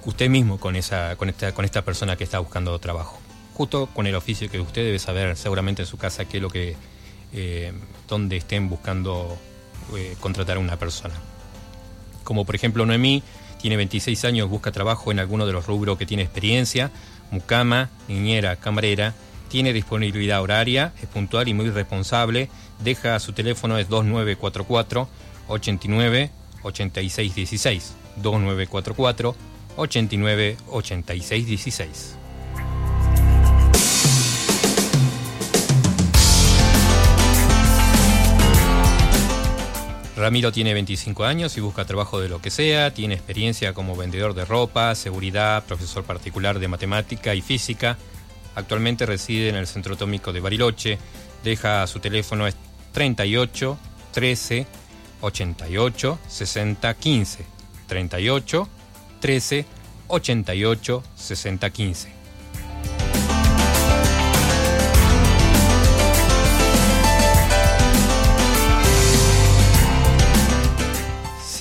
usted 0.05 0.29
mismo 0.29 0.59
con 0.59 0.75
esa, 0.75 1.15
con 1.17 1.29
esta, 1.29 1.53
con 1.53 1.65
esta 1.65 1.83
persona 1.83 2.15
que 2.15 2.23
está 2.23 2.39
buscando 2.39 2.79
trabajo. 2.79 3.19
Justo 3.53 3.87
con 3.87 4.07
el 4.07 4.15
oficio 4.15 4.49
que 4.49 4.59
usted 4.59 4.83
debe 4.83 4.97
saber 4.97 5.35
seguramente 5.35 5.81
en 5.81 5.87
su 5.87 5.97
casa 5.97 6.25
qué 6.25 6.37
es 6.37 6.43
lo 6.43 6.49
que 6.49 6.75
eh, 7.33 7.73
estén 8.31 8.69
buscando 8.69 9.37
eh, 9.95 10.15
contratar 10.19 10.57
a 10.57 10.59
una 10.59 10.77
persona. 10.77 11.15
Como 12.23 12.45
por 12.45 12.55
ejemplo 12.55 12.85
Noemí, 12.85 13.23
tiene 13.59 13.75
26 13.75 14.25
años, 14.25 14.49
busca 14.49 14.71
trabajo 14.71 15.11
en 15.11 15.19
alguno 15.19 15.45
de 15.45 15.53
los 15.53 15.67
rubros 15.67 15.97
que 15.97 16.05
tiene 16.05 16.23
experiencia, 16.23 16.91
mucama, 17.29 17.89
niñera, 18.07 18.55
camarera, 18.55 19.13
tiene 19.51 19.73
disponibilidad 19.73 20.41
horaria, 20.41 20.93
es 21.03 21.09
puntual 21.09 21.49
y 21.49 21.53
muy 21.53 21.69
responsable, 21.69 22.49
deja 22.79 23.19
su 23.19 23.33
teléfono 23.33 23.77
es 23.77 23.89
2944 23.89 25.09
89 25.49 26.31
86 26.63 27.35
16 27.35 27.93
2944 28.15 29.35
89 29.75 30.57
86 30.69 31.45
16 31.45 32.15
Ramiro 40.15 40.51
tiene 40.53 40.73
25 40.73 41.25
años 41.25 41.57
y 41.57 41.61
busca 41.61 41.83
trabajo 41.83 42.21
de 42.21 42.29
lo 42.29 42.41
que 42.41 42.51
sea, 42.51 42.93
tiene 42.93 43.15
experiencia 43.15 43.73
como 43.73 43.97
vendedor 43.97 44.33
de 44.33 44.45
ropa, 44.45 44.95
seguridad, 44.95 45.65
profesor 45.65 46.03
particular 46.05 46.59
de 46.59 46.67
matemática 46.69 47.35
y 47.35 47.41
física. 47.41 47.97
Actualmente 48.55 49.05
reside 49.05 49.49
en 49.49 49.55
el 49.55 49.67
Centro 49.67 49.95
Atómico 49.95 50.33
de 50.33 50.39
Bariloche. 50.39 50.97
Deja 51.43 51.85
su 51.87 51.99
teléfono 51.99 52.47
es 52.47 52.55
38 52.91 53.77
13 54.11 54.67
88 55.21 56.19
60 56.27 56.93
15. 56.93 57.45
38 57.87 58.69
13 59.19 59.65
88 60.07 61.03
60 61.15 61.69
15. 61.69 62.20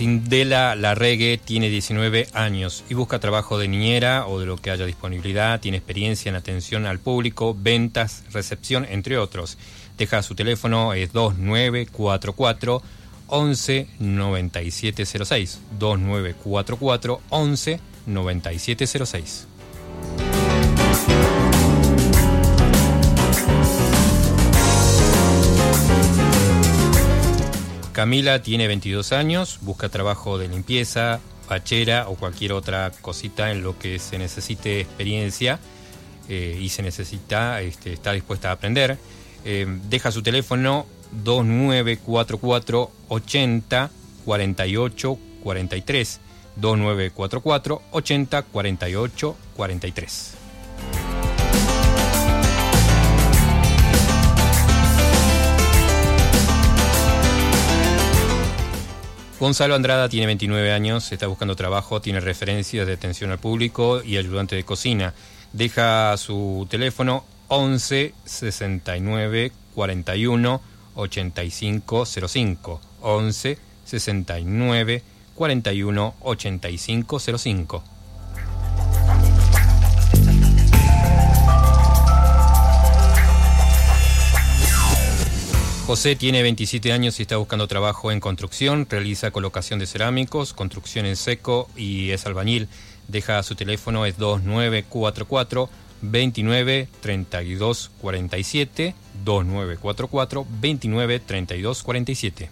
Sindela 0.01 0.77
Larregue 0.77 1.39
tiene 1.45 1.69
19 1.69 2.29
años 2.33 2.85
y 2.89 2.95
busca 2.95 3.19
trabajo 3.19 3.59
de 3.59 3.69
niñera 3.69 4.27
o 4.27 4.41
de 4.41 4.47
lo 4.47 4.57
que 4.57 4.71
haya 4.71 4.87
disponibilidad, 4.87 5.61
tiene 5.61 5.77
experiencia 5.77 6.31
en 6.31 6.37
atención 6.37 6.87
al 6.87 7.01
público, 7.01 7.55
ventas, 7.55 8.25
recepción, 8.33 8.87
entre 8.89 9.19
otros. 9.19 9.59
Deja 9.99 10.23
su 10.23 10.35
teléfono, 10.35 10.95
es 10.95 11.13
2944 11.13 12.83
11 13.27 13.89
9706. 13.99 15.61
2944 15.79 17.21
11 17.29 17.81
9706. 18.07 19.50
Camila 28.01 28.41
tiene 28.41 28.67
22 28.67 29.13
años, 29.13 29.59
busca 29.61 29.91
trabajo 29.91 30.39
de 30.39 30.49
limpieza, 30.49 31.21
bachera 31.47 32.09
o 32.09 32.15
cualquier 32.15 32.55
otra 32.55 32.91
cosita 33.03 33.51
en 33.51 33.63
lo 33.63 33.79
que 33.79 33.99
se 33.99 34.17
necesite 34.17 34.81
experiencia 34.81 35.59
eh, 36.27 36.59
y 36.59 36.71
se 36.71 36.83
necesita, 36.83 37.61
este, 37.61 37.93
está 37.93 38.13
dispuesta 38.13 38.49
a 38.49 38.53
aprender. 38.53 38.97
Eh, 39.45 39.67
deja 39.91 40.11
su 40.13 40.23
teléfono 40.23 40.87
2944 41.13 42.91
80 43.09 43.91
48 44.25 45.19
43 45.43 46.21
2944 46.57 47.83
80 47.91 48.43
48 48.45 49.37
43. 49.59 50.40
Gonzalo 59.41 59.75
Andrada 59.75 60.11
tiene 60.11 60.27
29 60.27 60.71
años, 60.71 61.11
está 61.13 61.27
buscando 61.27 61.57
trabajo, 61.57 62.03
tiene 62.03 62.21
referencias 62.21 62.87
de 62.87 62.93
atención 62.93 63.31
al 63.31 63.39
público 63.39 64.03
y 64.05 64.19
ayudante 64.19 64.55
de 64.55 64.65
cocina. 64.65 65.15
Deja 65.55 66.15
su 66.19 66.67
teléfono 66.69 67.25
11 67.49 68.13
69 68.23 69.51
41 69.75 70.61
85 70.95 72.05
05. 72.05 72.81
11 73.01 73.59
69 73.87 75.03
41 75.35 76.15
85 76.21 77.19
05. 77.19 77.85
José 85.91 86.15
tiene 86.15 86.43
27 86.43 86.93
años 86.93 87.19
y 87.19 87.23
está 87.23 87.37
buscando 87.37 87.67
trabajo 87.67 88.13
en 88.13 88.21
construcción, 88.21 88.87
realiza 88.89 89.33
colocación 89.33 89.81
de 89.81 89.89
cerámicos, 89.89 90.53
construcción 90.53 91.05
en 91.05 91.17
seco 91.17 91.69
y 91.77 92.13
es 92.13 92.25
albañil. 92.27 92.69
Deja 93.09 93.43
su 93.43 93.57
teléfono, 93.57 94.07
es 94.07 94.17
2944 94.17 95.69
29 96.03 96.89
32 97.01 97.91
47 98.01 98.95
2944 99.25 100.47
29 100.61 101.19
32 101.19 101.83
47. 101.83 102.51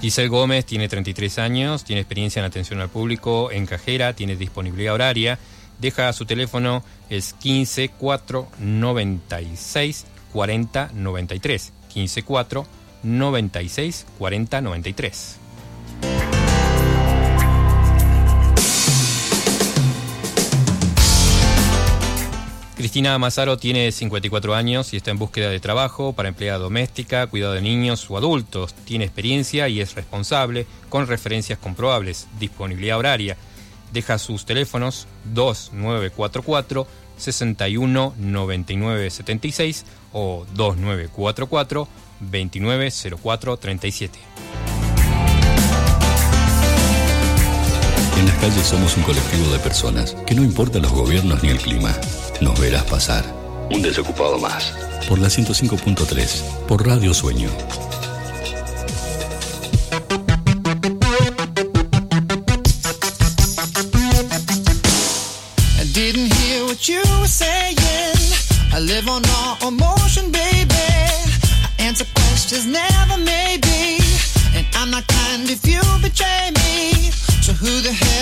Giselle 0.00 0.28
Gómez 0.28 0.66
tiene 0.66 0.86
33 0.86 1.38
años, 1.38 1.82
tiene 1.82 2.02
experiencia 2.02 2.38
en 2.38 2.44
atención 2.44 2.80
al 2.80 2.90
público, 2.90 3.50
en 3.50 3.66
cajera, 3.66 4.12
tiene 4.12 4.36
disponibilidad 4.36 4.92
horaria, 4.92 5.38
deja 5.78 6.12
su 6.12 6.26
teléfono, 6.26 6.84
es 7.10 7.34
15 7.34 7.90
4 7.90 8.48
96 8.58 10.06
40 10.32 10.90
93. 10.92 11.72
15 11.88 12.22
4 12.22 12.66
96 13.02 14.06
40 14.18 14.60
93. 14.60 15.38
Cristina 22.76 23.16
Mazaro 23.18 23.56
tiene 23.56 23.90
54 23.92 24.54
años 24.54 24.92
y 24.92 24.98
está 24.98 25.10
en 25.10 25.18
búsqueda 25.18 25.48
de 25.48 25.58
trabajo 25.58 26.12
para 26.12 26.28
empleada 26.28 26.58
doméstica, 26.58 27.26
cuidado 27.28 27.54
de 27.54 27.62
niños 27.62 28.10
o 28.10 28.18
adultos. 28.18 28.74
Tiene 28.74 29.04
experiencia 29.04 29.68
y 29.68 29.80
es 29.80 29.94
responsable 29.94 30.66
con 30.90 31.06
referencias 31.06 31.58
comprobables, 31.58 32.26
disponibilidad 32.38 32.98
horaria 32.98 33.38
deja 33.94 34.18
sus 34.18 34.44
teléfonos 34.44 35.06
2944 35.32 36.86
61 37.16 38.14
99 38.18 39.10
76 39.10 39.84
o 40.12 40.44
2944 40.52 41.88
2904 42.20 43.56
37. 43.56 44.18
En 48.18 48.26
las 48.26 48.38
calles 48.38 48.66
somos 48.66 48.96
un 48.96 49.02
colectivo 49.04 49.50
de 49.52 49.58
personas 49.60 50.16
que 50.26 50.34
no 50.34 50.42
importa 50.42 50.78
los 50.78 50.92
gobiernos 50.92 51.42
ni 51.42 51.50
el 51.50 51.58
clima, 51.58 51.94
nos 52.40 52.58
verás 52.60 52.84
pasar. 52.84 53.24
Un 53.70 53.82
desocupado 53.82 54.38
más. 54.38 54.74
Por 55.08 55.18
la 55.18 55.28
105.3, 55.28 56.66
por 56.66 56.86
Radio 56.86 57.14
Sueño. 57.14 57.48
Live 68.80 69.08
on 69.08 69.22
all 69.38 69.68
emotion, 69.68 70.32
baby. 70.32 70.74
I 70.74 71.70
answer 71.78 72.06
questions, 72.14 72.66
never 72.66 73.16
maybe. 73.18 74.00
And 74.56 74.66
I'm 74.74 74.90
not 74.90 75.06
kind 75.06 75.48
if 75.48 75.64
you 75.66 75.80
betray 76.02 76.50
me. 76.58 77.10
So 77.46 77.52
who 77.52 77.80
the 77.80 77.92
hell 77.92 78.13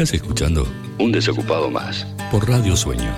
Estás 0.00 0.14
escuchando 0.14 0.66
Un 0.98 1.12
Desocupado 1.12 1.70
Más 1.70 2.06
por 2.30 2.48
Radio 2.48 2.74
Sueño. 2.74 3.14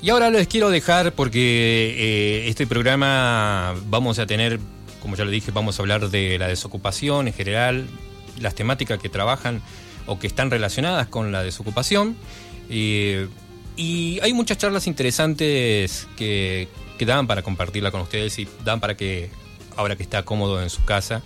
Y 0.00 0.10
ahora 0.10 0.30
les 0.30 0.46
quiero 0.46 0.70
dejar 0.70 1.14
porque 1.14 1.96
eh, 1.98 2.48
este 2.48 2.68
programa 2.68 3.74
vamos 3.86 4.20
a 4.20 4.26
tener, 4.26 4.60
como 5.00 5.16
ya 5.16 5.24
lo 5.24 5.32
dije, 5.32 5.50
vamos 5.50 5.80
a 5.80 5.82
hablar 5.82 6.10
de 6.10 6.38
la 6.38 6.46
desocupación 6.46 7.26
en 7.26 7.34
general, 7.34 7.88
las 8.38 8.54
temáticas 8.54 9.00
que 9.00 9.08
trabajan 9.08 9.60
o 10.06 10.18
que 10.18 10.26
están 10.26 10.50
relacionadas 10.50 11.08
con 11.08 11.32
la 11.32 11.42
desocupación. 11.42 12.16
Eh, 12.68 13.28
y 13.76 14.20
hay 14.20 14.32
muchas 14.32 14.58
charlas 14.58 14.86
interesantes 14.86 16.06
que, 16.16 16.68
que 16.98 17.06
dan 17.06 17.26
para 17.26 17.42
compartirla 17.42 17.90
con 17.90 18.02
ustedes 18.02 18.38
y 18.38 18.48
dan 18.64 18.80
para 18.80 18.96
que, 18.96 19.30
ahora 19.76 19.96
que 19.96 20.02
está 20.02 20.24
cómodo 20.24 20.62
en 20.62 20.70
su 20.70 20.84
casa, 20.84 21.22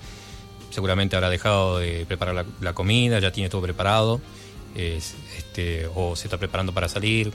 seguramente 0.70 1.16
habrá 1.16 1.30
dejado 1.30 1.78
de 1.78 2.04
preparar 2.06 2.46
la, 2.60 2.74
comida, 2.74 3.18
ya 3.18 3.32
tiene 3.32 3.48
todo 3.48 3.62
preparado, 3.62 4.20
es, 4.74 5.14
este, 5.36 5.88
o 5.94 6.16
se 6.16 6.26
está 6.26 6.38
preparando 6.38 6.72
para 6.72 6.88
salir, 6.88 7.32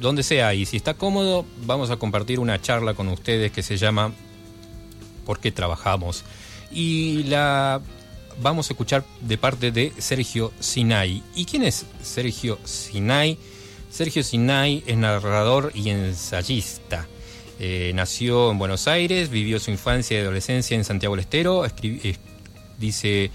donde 0.00 0.22
sea. 0.22 0.54
Y 0.54 0.66
si 0.66 0.76
está 0.76 0.94
cómodo, 0.94 1.44
vamos 1.66 1.90
a 1.90 1.96
compartir 1.96 2.40
una 2.40 2.60
charla 2.60 2.94
con 2.94 3.08
ustedes 3.08 3.52
que 3.52 3.62
se 3.62 3.76
llama 3.76 4.12
¿Por 5.26 5.38
qué 5.38 5.52
trabajamos? 5.52 6.24
Y 6.70 7.24
la 7.24 7.80
vamos 8.40 8.68
a 8.68 8.72
escuchar 8.72 9.04
de 9.20 9.38
parte 9.38 9.70
de 9.72 9.92
Sergio 9.98 10.52
Sinai. 10.60 11.22
¿Y 11.34 11.44
quién 11.44 11.62
es 11.62 11.86
Sergio 12.02 12.58
Sinai? 12.64 13.38
Sergio 13.90 14.22
Sinai 14.22 14.82
es 14.86 14.96
narrador 14.96 15.72
y 15.74 15.90
ensayista. 15.90 17.06
Eh, 17.58 17.92
nació 17.94 18.50
en 18.50 18.58
Buenos 18.58 18.88
Aires, 18.88 19.30
vivió 19.30 19.60
su 19.60 19.70
infancia 19.70 20.16
y 20.16 20.20
adolescencia 20.22 20.76
en 20.76 20.84
Santiago 20.84 21.14
del 21.14 21.24
Estero. 21.24 21.64
Dice, 22.78 23.30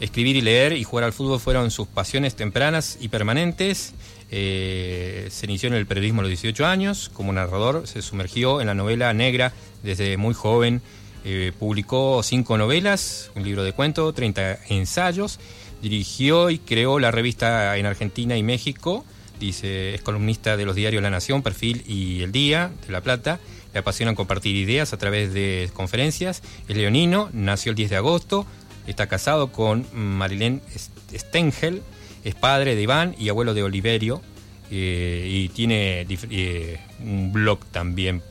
escribir 0.00 0.36
y 0.36 0.40
leer 0.40 0.72
y 0.74 0.84
jugar 0.84 1.04
al 1.04 1.12
fútbol 1.12 1.40
fueron 1.40 1.70
sus 1.70 1.86
pasiones 1.88 2.36
tempranas 2.36 2.98
y 3.00 3.08
permanentes. 3.08 3.94
Eh, 4.30 5.28
se 5.30 5.46
inició 5.46 5.68
en 5.68 5.74
el 5.74 5.86
periodismo 5.86 6.20
a 6.20 6.22
los 6.22 6.30
18 6.30 6.66
años. 6.66 7.10
Como 7.12 7.32
narrador 7.32 7.86
se 7.86 8.02
sumergió 8.02 8.60
en 8.60 8.68
la 8.68 8.74
novela 8.74 9.12
negra 9.12 9.52
desde 9.82 10.16
muy 10.16 10.34
joven. 10.34 10.82
Eh, 11.28 11.50
publicó 11.58 12.22
cinco 12.22 12.56
novelas, 12.56 13.32
un 13.34 13.42
libro 13.42 13.64
de 13.64 13.72
cuentos, 13.72 14.14
30 14.14 14.60
ensayos. 14.68 15.40
Dirigió 15.82 16.50
y 16.50 16.58
creó 16.58 17.00
la 17.00 17.10
revista 17.10 17.76
en 17.76 17.84
Argentina 17.84 18.36
y 18.36 18.44
México. 18.44 19.04
Dice, 19.40 19.96
es 19.96 20.02
columnista 20.02 20.56
de 20.56 20.64
los 20.64 20.76
diarios 20.76 21.02
La 21.02 21.10
Nación, 21.10 21.42
Perfil 21.42 21.82
y 21.84 22.22
El 22.22 22.30
Día 22.30 22.70
de 22.86 22.92
La 22.92 23.00
Plata. 23.00 23.40
Le 23.72 23.80
apasionan 23.80 24.14
compartir 24.14 24.54
ideas 24.54 24.92
a 24.92 24.98
través 24.98 25.34
de 25.34 25.68
conferencias. 25.74 26.44
Es 26.68 26.76
leonino, 26.76 27.28
nació 27.32 27.70
el 27.70 27.76
10 27.76 27.90
de 27.90 27.96
agosto. 27.96 28.46
Está 28.86 29.08
casado 29.08 29.50
con 29.50 29.84
Marilén 29.92 30.62
Stengel. 31.12 31.82
Es 32.22 32.36
padre 32.36 32.76
de 32.76 32.82
Iván 32.82 33.16
y 33.18 33.30
abuelo 33.30 33.52
de 33.52 33.64
Oliverio. 33.64 34.22
eh, 34.70 35.28
y 35.28 35.48
tiene 35.48 36.06
eh, 36.08 36.78
un 37.00 37.32
blog 37.32 37.66
también. 37.72 38.22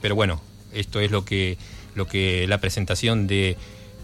Pero 0.00 0.14
bueno, 0.14 0.40
esto 0.72 1.00
es 1.00 1.10
lo 1.10 1.24
que, 1.24 1.58
lo 1.94 2.06
que 2.06 2.46
la 2.48 2.58
presentación 2.60 3.26
de 3.26 3.56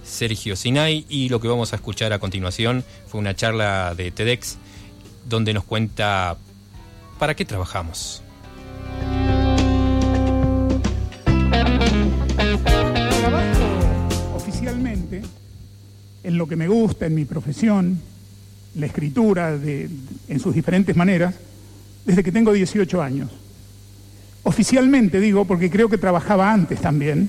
Sergio 0.05 0.55
Sinai 0.57 1.05
y 1.09 1.29
lo 1.29 1.41
que 1.41 1.49
vamos 1.49 1.73
a 1.73 1.77
escuchar 1.77 2.13
a 2.13 2.19
continuación 2.19 2.85
fue 3.09 3.21
una 3.21 3.35
charla 3.35 3.95
de 3.97 4.11
TEDx 4.11 4.57
donde 5.29 5.53
nos 5.55 5.65
cuenta 5.65 6.37
para 7.19 7.35
qué 7.35 7.45
trabajamos. 7.45 8.23
Trabajo 13.21 14.35
oficialmente 14.37 15.23
en 16.23 16.39
lo 16.39 16.47
que 16.47 16.57
me 16.57 16.69
gusta, 16.69 17.07
en 17.07 17.15
mi 17.15 17.25
profesión, 17.25 18.01
la 18.75 18.87
escritura, 18.87 19.57
de- 19.57 19.89
en 20.29 20.41
sus 20.41 20.55
diferentes 20.55 20.95
maneras, 20.97 21.35
desde 22.05 22.23
que 22.23 22.33
tengo 22.33 22.53
18 22.53 23.01
años. 23.03 23.31
Oficialmente 24.43 25.19
digo, 25.21 25.45
porque 25.45 25.71
creo 25.71 25.89
que 25.89 25.99
trabajaba 25.99 26.53
antes 26.53 26.81
también, 26.81 27.29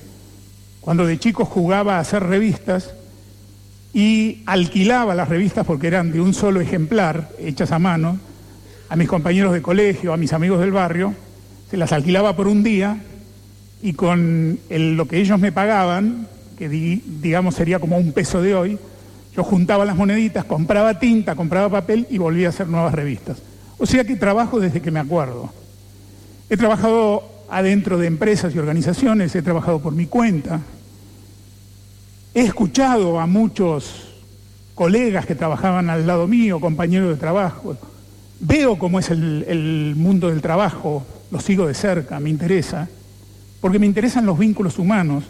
cuando 0.88 1.04
de 1.04 1.18
chico 1.18 1.44
jugaba 1.44 1.98
a 1.98 2.00
hacer 2.00 2.22
revistas 2.22 2.94
y 3.92 4.38
alquilaba 4.46 5.14
las 5.14 5.28
revistas 5.28 5.66
porque 5.66 5.86
eran 5.86 6.12
de 6.12 6.20
un 6.22 6.32
solo 6.32 6.62
ejemplar, 6.62 7.28
hechas 7.38 7.72
a 7.72 7.78
mano, 7.78 8.18
a 8.88 8.96
mis 8.96 9.06
compañeros 9.06 9.52
de 9.52 9.60
colegio, 9.60 10.14
a 10.14 10.16
mis 10.16 10.32
amigos 10.32 10.60
del 10.60 10.72
barrio, 10.72 11.12
se 11.70 11.76
las 11.76 11.92
alquilaba 11.92 12.34
por 12.36 12.48
un 12.48 12.62
día 12.62 13.02
y 13.82 13.92
con 13.92 14.58
lo 14.70 15.06
que 15.06 15.18
ellos 15.20 15.38
me 15.38 15.52
pagaban, 15.52 16.26
que 16.56 16.70
di- 16.70 17.02
digamos 17.20 17.54
sería 17.56 17.80
como 17.80 17.98
un 17.98 18.12
peso 18.12 18.40
de 18.40 18.54
hoy, 18.54 18.78
yo 19.36 19.44
juntaba 19.44 19.84
las 19.84 19.94
moneditas, 19.94 20.46
compraba 20.46 20.98
tinta, 20.98 21.34
compraba 21.36 21.68
papel 21.68 22.06
y 22.08 22.16
volvía 22.16 22.46
a 22.46 22.48
hacer 22.48 22.66
nuevas 22.66 22.94
revistas. 22.94 23.36
O 23.76 23.84
sea 23.84 24.04
que 24.04 24.16
trabajo 24.16 24.58
desde 24.58 24.80
que 24.80 24.90
me 24.90 25.00
acuerdo. 25.00 25.52
He 26.48 26.56
trabajado 26.56 27.24
adentro 27.50 27.98
de 27.98 28.06
empresas 28.06 28.54
y 28.54 28.58
organizaciones, 28.58 29.34
he 29.36 29.42
trabajado 29.42 29.80
por 29.80 29.92
mi 29.92 30.06
cuenta. 30.06 30.62
He 32.34 32.42
escuchado 32.42 33.18
a 33.18 33.26
muchos 33.26 34.08
colegas 34.74 35.26
que 35.26 35.34
trabajaban 35.34 35.90
al 35.90 36.06
lado 36.06 36.26
mío, 36.26 36.60
compañeros 36.60 37.08
de 37.08 37.16
trabajo. 37.16 37.76
Veo 38.40 38.78
cómo 38.78 38.98
es 38.98 39.10
el, 39.10 39.44
el 39.48 39.94
mundo 39.96 40.28
del 40.28 40.40
trabajo, 40.40 41.04
lo 41.30 41.40
sigo 41.40 41.66
de 41.66 41.74
cerca, 41.74 42.20
me 42.20 42.30
interesa, 42.30 42.88
porque 43.60 43.78
me 43.78 43.86
interesan 43.86 44.26
los 44.26 44.38
vínculos 44.38 44.78
humanos, 44.78 45.24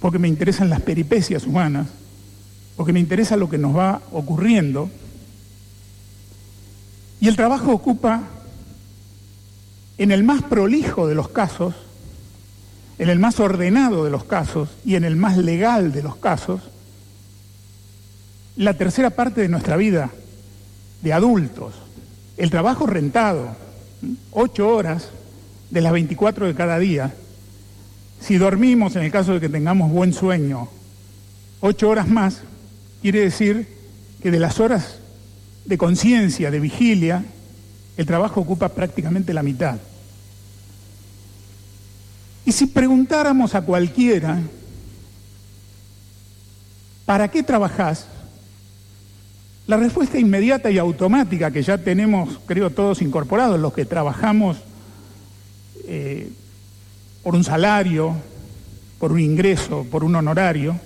porque 0.00 0.18
me 0.18 0.28
interesan 0.28 0.70
las 0.70 0.80
peripecias 0.80 1.44
humanas, 1.44 1.88
porque 2.76 2.92
me 2.92 3.00
interesa 3.00 3.36
lo 3.36 3.48
que 3.48 3.58
nos 3.58 3.76
va 3.76 4.00
ocurriendo. 4.12 4.88
Y 7.20 7.26
el 7.26 7.34
trabajo 7.34 7.72
ocupa, 7.72 8.22
en 9.96 10.12
el 10.12 10.22
más 10.22 10.42
prolijo 10.42 11.08
de 11.08 11.16
los 11.16 11.28
casos, 11.30 11.74
en 12.98 13.08
el 13.08 13.18
más 13.18 13.38
ordenado 13.40 14.04
de 14.04 14.10
los 14.10 14.24
casos 14.24 14.70
y 14.84 14.96
en 14.96 15.04
el 15.04 15.16
más 15.16 15.36
legal 15.36 15.92
de 15.92 16.02
los 16.02 16.16
casos, 16.16 16.60
la 18.56 18.74
tercera 18.74 19.10
parte 19.10 19.40
de 19.40 19.48
nuestra 19.48 19.76
vida 19.76 20.10
de 21.02 21.12
adultos, 21.12 21.74
el 22.36 22.50
trabajo 22.50 22.86
rentado, 22.86 23.56
ocho 24.32 24.68
horas 24.68 25.10
de 25.70 25.80
las 25.80 25.92
24 25.92 26.46
de 26.46 26.54
cada 26.54 26.78
día. 26.78 27.14
Si 28.20 28.36
dormimos, 28.36 28.96
en 28.96 29.04
el 29.04 29.12
caso 29.12 29.34
de 29.34 29.40
que 29.40 29.48
tengamos 29.48 29.92
buen 29.92 30.12
sueño, 30.12 30.68
ocho 31.60 31.88
horas 31.88 32.08
más, 32.08 32.42
quiere 33.00 33.20
decir 33.20 33.68
que 34.20 34.32
de 34.32 34.40
las 34.40 34.58
horas 34.58 34.98
de 35.64 35.78
conciencia, 35.78 36.50
de 36.50 36.58
vigilia, 36.58 37.24
el 37.96 38.06
trabajo 38.06 38.40
ocupa 38.40 38.70
prácticamente 38.70 39.32
la 39.34 39.44
mitad. 39.44 39.78
Y 42.48 42.52
si 42.52 42.64
preguntáramos 42.64 43.54
a 43.54 43.60
cualquiera, 43.60 44.40
¿para 47.04 47.28
qué 47.28 47.42
trabajás? 47.42 48.06
La 49.66 49.76
respuesta 49.76 50.18
inmediata 50.18 50.70
y 50.70 50.78
automática 50.78 51.50
que 51.50 51.62
ya 51.62 51.76
tenemos, 51.76 52.40
creo, 52.46 52.70
todos 52.70 53.02
incorporados, 53.02 53.60
los 53.60 53.74
que 53.74 53.84
trabajamos 53.84 54.56
eh, 55.84 56.32
por 57.22 57.34
un 57.34 57.44
salario, 57.44 58.16
por 58.98 59.12
un 59.12 59.20
ingreso, 59.20 59.86
por 59.90 60.02
un 60.02 60.16
honorario, 60.16 60.80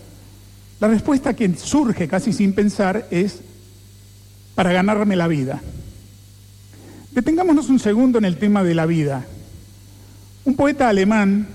la 0.80 0.88
respuesta 0.88 1.32
que 1.36 1.54
surge 1.54 2.08
casi 2.08 2.32
sin 2.32 2.54
pensar 2.54 3.06
es 3.12 3.38
para 4.56 4.72
ganarme 4.72 5.14
la 5.14 5.28
vida. 5.28 5.62
Detengámonos 7.12 7.68
un 7.68 7.78
segundo 7.78 8.18
en 8.18 8.24
el 8.24 8.36
tema 8.36 8.64
de 8.64 8.74
la 8.74 8.84
vida. 8.84 9.24
Un 10.44 10.56
poeta 10.56 10.88
alemán 10.88 11.46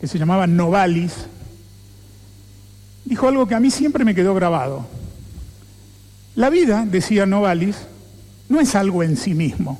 que 0.00 0.06
se 0.06 0.18
llamaba 0.18 0.46
Novalis 0.46 1.12
dijo 3.04 3.28
algo 3.28 3.46
que 3.46 3.54
a 3.54 3.60
mí 3.60 3.70
siempre 3.70 4.04
me 4.04 4.14
quedó 4.14 4.34
grabado. 4.34 4.86
La 6.34 6.50
vida, 6.50 6.86
decía 6.88 7.26
Novalis, 7.26 7.76
no 8.48 8.60
es 8.60 8.74
algo 8.74 9.02
en 9.02 9.16
sí 9.16 9.34
mismo. 9.34 9.78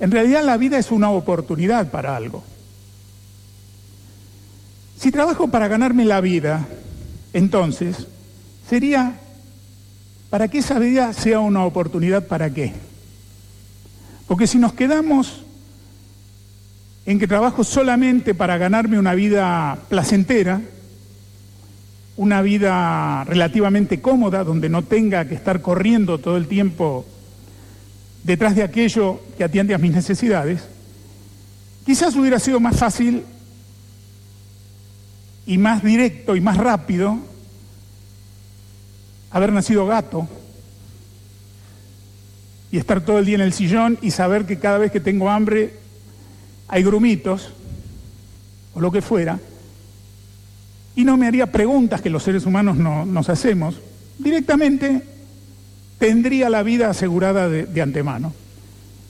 En 0.00 0.10
realidad 0.10 0.44
la 0.44 0.56
vida 0.56 0.78
es 0.78 0.90
una 0.90 1.10
oportunidad 1.10 1.90
para 1.90 2.16
algo. 2.16 2.42
Si 4.98 5.12
trabajo 5.12 5.48
para 5.48 5.68
ganarme 5.68 6.04
la 6.04 6.20
vida, 6.20 6.66
entonces 7.32 8.06
sería 8.68 9.20
para 10.30 10.48
que 10.48 10.58
esa 10.58 10.78
vida 10.78 11.12
sea 11.12 11.40
una 11.40 11.64
oportunidad 11.64 12.26
para 12.26 12.50
qué. 12.50 12.72
Porque 14.26 14.46
si 14.46 14.58
nos 14.58 14.72
quedamos 14.72 15.44
en 17.08 17.18
que 17.18 17.26
trabajo 17.26 17.64
solamente 17.64 18.34
para 18.34 18.58
ganarme 18.58 18.98
una 18.98 19.14
vida 19.14 19.78
placentera, 19.88 20.60
una 22.18 22.42
vida 22.42 23.24
relativamente 23.24 24.02
cómoda, 24.02 24.44
donde 24.44 24.68
no 24.68 24.84
tenga 24.84 25.26
que 25.26 25.34
estar 25.34 25.62
corriendo 25.62 26.18
todo 26.18 26.36
el 26.36 26.46
tiempo 26.48 27.06
detrás 28.24 28.54
de 28.56 28.62
aquello 28.62 29.22
que 29.38 29.44
atiende 29.44 29.72
a 29.72 29.78
mis 29.78 29.92
necesidades, 29.92 30.68
quizás 31.86 32.14
hubiera 32.14 32.38
sido 32.38 32.60
más 32.60 32.76
fácil 32.76 33.24
y 35.46 35.56
más 35.56 35.82
directo 35.82 36.36
y 36.36 36.42
más 36.42 36.58
rápido 36.58 37.20
haber 39.30 39.50
nacido 39.50 39.86
gato 39.86 40.28
y 42.70 42.76
estar 42.76 43.00
todo 43.00 43.18
el 43.18 43.24
día 43.24 43.36
en 43.36 43.40
el 43.40 43.54
sillón 43.54 43.96
y 44.02 44.10
saber 44.10 44.44
que 44.44 44.58
cada 44.58 44.76
vez 44.76 44.92
que 44.92 45.00
tengo 45.00 45.30
hambre 45.30 45.87
hay 46.68 46.82
grumitos 46.82 47.50
o 48.74 48.80
lo 48.80 48.92
que 48.92 49.02
fuera, 49.02 49.38
y 50.94 51.04
no 51.04 51.16
me 51.16 51.26
haría 51.26 51.50
preguntas 51.50 52.00
que 52.00 52.10
los 52.10 52.22
seres 52.22 52.44
humanos 52.44 52.76
no, 52.76 53.06
nos 53.06 53.28
hacemos, 53.28 53.80
directamente 54.18 55.02
tendría 55.98 56.48
la 56.48 56.62
vida 56.62 56.90
asegurada 56.90 57.48
de, 57.48 57.82
antemano. 57.82 58.32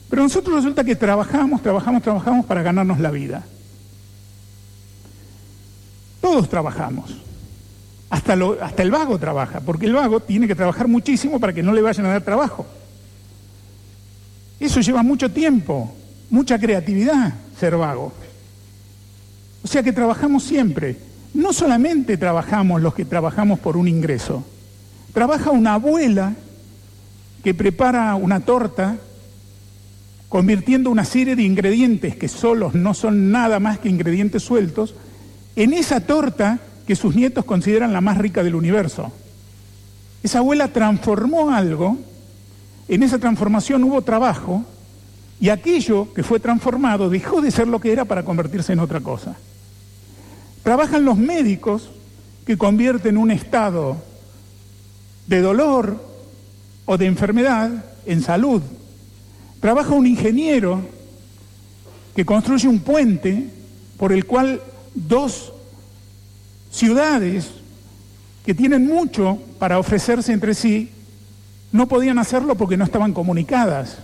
Pero 0.09 0.23
nosotros 0.23 0.55
resulta 0.55 0.83
que 0.83 0.95
trabajamos, 0.95 1.61
trabajamos, 1.61 2.01
trabajamos 2.01 2.45
para 2.45 2.63
ganarnos 2.63 2.99
la 2.99 3.11
vida. 3.11 3.43
Todos 6.19 6.49
trabajamos. 6.49 7.15
Hasta, 8.09 8.33
el 8.33 8.91
vago 8.91 9.19
trabaja, 9.19 9.59
porque 9.59 9.85
el 9.85 9.93
vago 9.93 10.19
tiene 10.19 10.47
que 10.47 10.55
trabajar 10.55 10.87
muchísimo 10.87 11.39
para 11.39 11.53
que 11.53 11.61
no 11.61 11.73
le 11.73 11.81
vayan 11.81 12.07
a 12.07 12.09
dar 12.09 12.23
trabajo. 12.23 12.65
Eso 14.59 14.81
lleva 14.81 15.03
mucho 15.03 15.31
tiempo, 15.31 15.95
mucha 16.29 16.59
creatividad, 16.59 17.33
ser 17.59 17.75
vago. 17.75 18.13
O 19.63 19.67
sea 19.67 19.83
que 19.83 19.93
trabajamos 19.93 20.43
siempre. 20.43 20.97
No 21.33 21.53
solamente 21.53 22.17
trabajamos 22.17 22.81
los 22.81 22.93
que 22.93 23.05
trabajamos 23.05 23.59
por 23.59 23.77
un 23.77 23.87
ingreso. 23.87 24.43
Trabaja 25.13 25.51
una 25.51 25.75
abuela 25.75 26.33
que 27.43 27.53
prepara 27.53 28.15
una 28.15 28.39
torta 28.41 28.97
convirtiendo 30.27 30.91
una 30.91 31.05
serie 31.05 31.35
de 31.35 31.43
ingredientes 31.43 32.15
que 32.15 32.27
solos 32.27 32.75
no 32.75 32.93
son 32.93 33.31
nada 33.31 33.59
más 33.59 33.79
que 33.79 33.89
ingredientes 33.89 34.43
sueltos 34.43 34.93
en 35.55 35.73
esa 35.73 36.01
torta 36.01 36.59
que 36.85 36.95
sus 36.95 37.15
nietos 37.15 37.45
consideran 37.45 37.93
la 37.93 38.01
más 38.01 38.17
rica 38.17 38.43
del 38.43 38.55
universo. 38.55 39.11
Esa 40.21 40.39
abuela 40.39 40.67
transformó 40.67 41.51
algo, 41.51 41.97
en 42.87 43.03
esa 43.03 43.19
transformación 43.19 43.83
hubo 43.83 44.01
trabajo, 44.01 44.65
y 45.41 45.49
aquello 45.49 46.13
que 46.13 46.23
fue 46.23 46.39
transformado 46.39 47.09
dejó 47.09 47.41
de 47.41 47.51
ser 47.51 47.67
lo 47.67 47.79
que 47.79 47.91
era 47.91 48.05
para 48.05 48.23
convertirse 48.23 48.73
en 48.73 48.79
otra 48.79 48.99
cosa. 48.99 49.35
Trabajan 50.63 51.05
los 51.05 51.17
médicos 51.17 51.89
que 52.45 52.57
convierten 52.57 53.17
un 53.17 53.31
estado 53.31 53.97
de 55.27 55.41
dolor 55.41 56.03
o 56.85 56.97
de 56.97 57.05
enfermedad 57.05 57.85
en 58.05 58.21
salud. 58.21 58.61
Trabaja 59.61 59.93
un 59.93 60.07
ingeniero 60.07 60.81
que 62.15 62.25
construye 62.25 62.67
un 62.67 62.79
puente 62.79 63.49
por 63.97 64.11
el 64.11 64.25
cual 64.25 64.61
dos 64.93 65.53
ciudades 66.71 67.49
que 68.45 68.53
tienen 68.53 68.87
mucho 68.87 69.37
para 69.57 69.79
ofrecerse 69.79 70.33
entre 70.33 70.53
sí 70.53 70.89
no 71.71 71.87
podían 71.87 72.17
hacerlo 72.17 72.55
porque 72.55 72.77
no 72.77 72.83
estaban 72.83 73.13
comunicadas. 73.13 73.99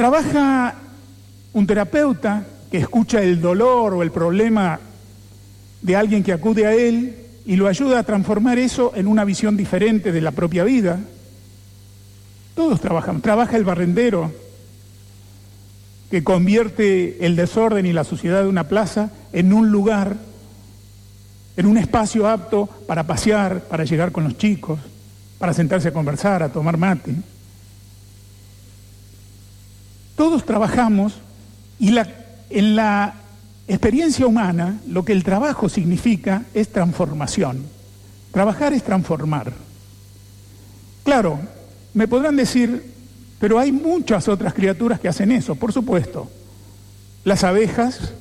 Trabaja 0.00 0.76
un 1.52 1.66
terapeuta 1.66 2.46
que 2.70 2.78
escucha 2.78 3.20
el 3.20 3.38
dolor 3.38 3.92
o 3.92 4.02
el 4.02 4.10
problema 4.10 4.80
de 5.82 5.94
alguien 5.94 6.22
que 6.22 6.32
acude 6.32 6.64
a 6.64 6.72
él 6.72 7.16
y 7.44 7.56
lo 7.56 7.66
ayuda 7.68 7.98
a 7.98 8.02
transformar 8.02 8.58
eso 8.58 8.92
en 8.94 9.06
una 9.06 9.26
visión 9.26 9.58
diferente 9.58 10.10
de 10.10 10.22
la 10.22 10.30
propia 10.30 10.64
vida. 10.64 11.00
Todos 12.54 12.80
trabajan. 12.80 13.20
Trabaja 13.20 13.58
el 13.58 13.64
barrendero, 13.64 14.32
que 16.10 16.24
convierte 16.24 17.26
el 17.26 17.36
desorden 17.36 17.84
y 17.84 17.92
la 17.92 18.04
suciedad 18.04 18.40
de 18.40 18.48
una 18.48 18.68
plaza 18.68 19.10
en 19.34 19.52
un 19.52 19.70
lugar, 19.70 20.16
en 21.58 21.66
un 21.66 21.76
espacio 21.76 22.26
apto 22.26 22.70
para 22.86 23.06
pasear, 23.06 23.64
para 23.64 23.84
llegar 23.84 24.12
con 24.12 24.24
los 24.24 24.38
chicos, 24.38 24.80
para 25.38 25.52
sentarse 25.52 25.88
a 25.88 25.92
conversar, 25.92 26.42
a 26.42 26.48
tomar 26.48 26.78
mate. 26.78 27.16
Todos 30.20 30.44
trabajamos 30.44 31.14
y 31.78 31.96
en 32.50 32.76
la 32.76 33.14
experiencia 33.66 34.26
humana, 34.26 34.78
lo 34.86 35.02
que 35.02 35.12
el 35.12 35.24
trabajo 35.24 35.70
significa 35.70 36.42
es 36.52 36.68
transformación. 36.68 37.64
Trabajar 38.30 38.74
es 38.74 38.82
transformar. 38.82 39.50
Claro, 41.04 41.40
me 41.94 42.06
podrán 42.06 42.36
decir, 42.36 42.84
pero 43.38 43.58
hay 43.58 43.72
muchas 43.72 44.28
otras 44.28 44.52
criaturas 44.52 45.00
que 45.00 45.08
hacen 45.08 45.32
eso, 45.32 45.54
por 45.54 45.72
supuesto. 45.72 46.30
Las 47.24 47.42
abejas 47.42 48.12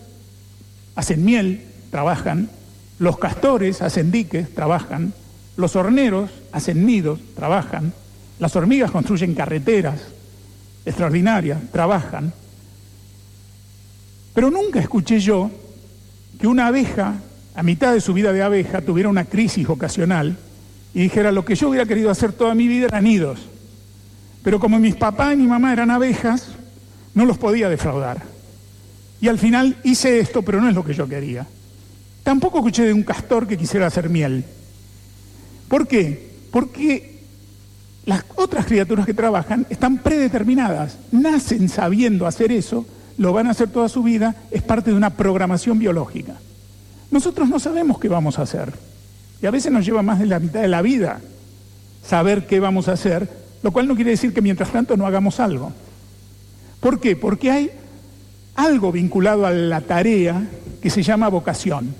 hacen 0.95 1.25
miel, 1.25 1.65
trabajan. 1.91 2.49
Los 2.97 3.17
castores 3.17 3.81
hacen 3.81 4.09
diques, 4.09 4.55
trabajan. 4.55 5.11
Los 5.57 5.75
horneros 5.75 6.31
hacen 6.53 6.85
nidos, 6.85 7.19
trabajan. 7.35 7.91
Las 8.39 8.55
hormigas 8.55 8.89
construyen 8.89 9.35
carreteras 9.35 9.99
extraordinarias, 10.89 11.59
trabajan. 11.71 12.33
Pero 14.33 14.49
nunca 14.51 14.79
escuché 14.79 15.19
yo 15.19 15.49
que 16.39 16.47
una 16.47 16.67
abeja, 16.67 17.15
a 17.55 17.63
mitad 17.63 17.93
de 17.93 18.01
su 18.01 18.13
vida 18.13 18.31
de 18.33 18.43
abeja, 18.43 18.81
tuviera 18.81 19.09
una 19.09 19.25
crisis 19.25 19.67
ocasional 19.69 20.37
y 20.93 21.01
dijera, 21.01 21.31
lo 21.31 21.45
que 21.45 21.55
yo 21.55 21.69
hubiera 21.69 21.85
querido 21.85 22.09
hacer 22.09 22.33
toda 22.33 22.55
mi 22.55 22.67
vida 22.67 22.85
eran 22.85 23.03
nidos. 23.03 23.39
Pero 24.43 24.59
como 24.59 24.79
mis 24.79 24.95
papás 24.95 25.33
y 25.33 25.37
mi 25.37 25.47
mamá 25.47 25.73
eran 25.73 25.91
abejas, 25.91 26.47
no 27.13 27.25
los 27.25 27.37
podía 27.37 27.69
defraudar. 27.69 28.23
Y 29.21 29.27
al 29.27 29.37
final 29.37 29.77
hice 29.83 30.19
esto, 30.19 30.41
pero 30.41 30.61
no 30.61 30.69
es 30.69 30.75
lo 30.75 30.85
que 30.85 30.93
yo 30.93 31.07
quería. 31.07 31.45
Tampoco 32.23 32.59
escuché 32.59 32.83
de 32.83 32.93
un 32.93 33.03
castor 33.03 33.47
que 33.47 33.57
quisiera 33.57 33.87
hacer 33.87 34.09
miel. 34.09 34.45
¿Por 35.67 35.87
qué? 35.87 36.29
Porque 36.51 37.18
las 38.09 38.25
otras 38.35 38.65
criaturas 38.65 39.05
que 39.05 39.13
trabajan 39.13 39.67
están 39.69 39.99
predeterminadas, 39.99 40.97
nacen 41.11 41.69
sabiendo 41.69 42.25
hacer 42.25 42.51
eso 42.51 42.87
lo 43.19 43.33
van 43.33 43.45
a 43.45 43.51
hacer 43.51 43.69
toda 43.69 43.87
su 43.87 44.01
vida, 44.01 44.35
es 44.49 44.63
parte 44.63 44.89
de 44.89 44.97
una 44.97 45.11
programación 45.11 45.77
biológica. 45.77 46.33
Nosotros 47.11 47.49
no 47.49 47.59
sabemos 47.59 47.99
qué 47.99 48.07
vamos 48.07 48.39
a 48.39 48.43
hacer. 48.43 48.73
Y 49.43 49.45
a 49.45 49.51
veces 49.51 49.71
nos 49.71 49.85
lleva 49.85 50.01
más 50.01 50.17
de 50.17 50.25
la 50.25 50.39
mitad 50.39 50.61
de 50.61 50.69
la 50.69 50.81
vida 50.81 51.21
saber 52.03 52.47
qué 52.47 52.59
vamos 52.59 52.87
a 52.87 52.93
hacer, 52.93 53.29
lo 53.61 53.71
cual 53.71 53.87
no 53.87 53.95
quiere 53.95 54.11
decir 54.11 54.33
que 54.33 54.41
mientras 54.41 54.71
tanto 54.71 54.97
no 54.97 55.05
hagamos 55.05 55.39
algo. 55.39 55.71
¿Por 56.79 56.99
qué? 56.99 57.15
Porque 57.15 57.51
hay 57.51 57.69
algo 58.55 58.91
vinculado 58.91 59.45
a 59.45 59.51
la 59.51 59.81
tarea 59.81 60.47
que 60.81 60.89
se 60.89 61.03
llama 61.03 61.27
vocación. 61.27 61.93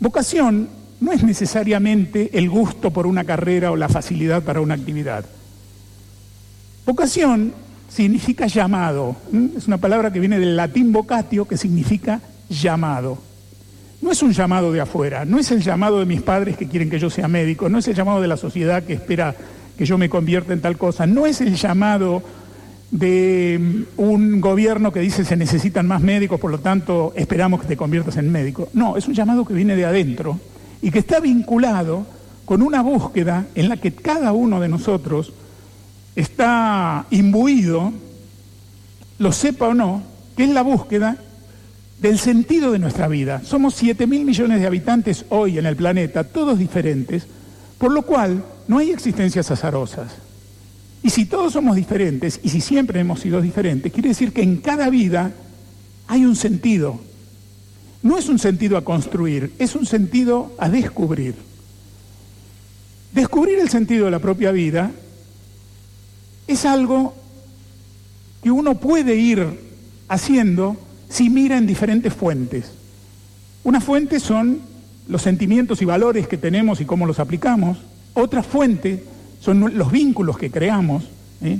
Vocación 0.00 0.70
no 1.00 1.12
es 1.12 1.22
necesariamente 1.22 2.30
el 2.32 2.48
gusto 2.48 2.90
por 2.90 3.06
una 3.06 3.24
carrera 3.24 3.70
o 3.70 3.76
la 3.76 3.88
facilidad 3.88 4.42
para 4.42 4.60
una 4.60 4.74
actividad. 4.74 5.24
Vocación 6.86 7.52
significa 7.88 8.46
llamado. 8.46 9.16
Es 9.56 9.66
una 9.66 9.78
palabra 9.78 10.12
que 10.12 10.20
viene 10.20 10.38
del 10.38 10.56
latín 10.56 10.92
vocatio, 10.92 11.46
que 11.46 11.56
significa 11.56 12.20
llamado. 12.48 13.18
No 14.02 14.12
es 14.12 14.22
un 14.22 14.32
llamado 14.32 14.72
de 14.72 14.80
afuera, 14.80 15.24
no 15.24 15.38
es 15.38 15.50
el 15.50 15.62
llamado 15.62 15.98
de 15.98 16.04
mis 16.04 16.20
padres 16.20 16.56
que 16.56 16.68
quieren 16.68 16.90
que 16.90 16.98
yo 16.98 17.08
sea 17.08 17.26
médico, 17.26 17.68
no 17.68 17.78
es 17.78 17.88
el 17.88 17.94
llamado 17.94 18.20
de 18.20 18.28
la 18.28 18.36
sociedad 18.36 18.82
que 18.82 18.92
espera 18.92 19.34
que 19.78 19.86
yo 19.86 19.96
me 19.96 20.10
convierta 20.10 20.52
en 20.52 20.60
tal 20.60 20.76
cosa, 20.76 21.06
no 21.06 21.24
es 21.24 21.40
el 21.40 21.54
llamado 21.54 22.22
de 22.90 23.86
un 23.96 24.40
gobierno 24.40 24.92
que 24.92 25.00
dice 25.00 25.24
se 25.24 25.36
necesitan 25.36 25.86
más 25.86 26.02
médicos, 26.02 26.38
por 26.38 26.50
lo 26.50 26.60
tanto 26.60 27.12
esperamos 27.16 27.62
que 27.62 27.66
te 27.66 27.76
conviertas 27.76 28.18
en 28.18 28.30
médico. 28.30 28.68
No, 28.74 28.96
es 28.96 29.08
un 29.08 29.14
llamado 29.14 29.44
que 29.46 29.54
viene 29.54 29.74
de 29.74 29.86
adentro 29.86 30.38
y 30.84 30.90
que 30.90 30.98
está 30.98 31.18
vinculado 31.18 32.06
con 32.44 32.60
una 32.60 32.82
búsqueda 32.82 33.46
en 33.54 33.70
la 33.70 33.78
que 33.78 33.94
cada 33.94 34.32
uno 34.32 34.60
de 34.60 34.68
nosotros 34.68 35.32
está 36.14 37.06
imbuido, 37.08 37.90
lo 39.18 39.32
sepa 39.32 39.68
o 39.68 39.72
no, 39.72 40.02
que 40.36 40.44
es 40.44 40.50
la 40.50 40.60
búsqueda 40.60 41.16
del 42.02 42.18
sentido 42.18 42.70
de 42.70 42.78
nuestra 42.78 43.08
vida. 43.08 43.40
Somos 43.44 43.72
7 43.76 44.06
mil 44.06 44.26
millones 44.26 44.60
de 44.60 44.66
habitantes 44.66 45.24
hoy 45.30 45.56
en 45.56 45.64
el 45.64 45.74
planeta, 45.74 46.22
todos 46.22 46.58
diferentes, 46.58 47.26
por 47.78 47.90
lo 47.90 48.02
cual 48.02 48.44
no 48.68 48.76
hay 48.76 48.90
existencias 48.90 49.50
azarosas. 49.50 50.12
Y 51.02 51.08
si 51.08 51.24
todos 51.24 51.54
somos 51.54 51.76
diferentes, 51.76 52.40
y 52.42 52.50
si 52.50 52.60
siempre 52.60 53.00
hemos 53.00 53.20
sido 53.20 53.40
diferentes, 53.40 53.90
quiere 53.90 54.10
decir 54.10 54.34
que 54.34 54.42
en 54.42 54.58
cada 54.58 54.90
vida 54.90 55.32
hay 56.08 56.26
un 56.26 56.36
sentido. 56.36 57.00
No 58.04 58.18
es 58.18 58.28
un 58.28 58.38
sentido 58.38 58.76
a 58.76 58.84
construir, 58.84 59.54
es 59.58 59.74
un 59.74 59.86
sentido 59.86 60.52
a 60.58 60.68
descubrir. 60.68 61.34
Descubrir 63.14 63.58
el 63.58 63.70
sentido 63.70 64.04
de 64.04 64.10
la 64.10 64.18
propia 64.18 64.52
vida 64.52 64.90
es 66.46 66.66
algo 66.66 67.14
que 68.42 68.50
uno 68.50 68.74
puede 68.74 69.16
ir 69.16 69.58
haciendo 70.08 70.76
si 71.08 71.30
mira 71.30 71.56
en 71.56 71.66
diferentes 71.66 72.12
fuentes. 72.12 72.72
Unas 73.62 73.82
fuentes 73.82 74.22
son 74.22 74.60
los 75.08 75.22
sentimientos 75.22 75.80
y 75.80 75.86
valores 75.86 76.28
que 76.28 76.36
tenemos 76.36 76.82
y 76.82 76.84
cómo 76.84 77.06
los 77.06 77.18
aplicamos. 77.20 77.78
Otra 78.12 78.42
fuente 78.42 79.02
son 79.40 79.78
los 79.78 79.90
vínculos 79.90 80.36
que 80.36 80.50
creamos 80.50 81.04
¿eh? 81.40 81.58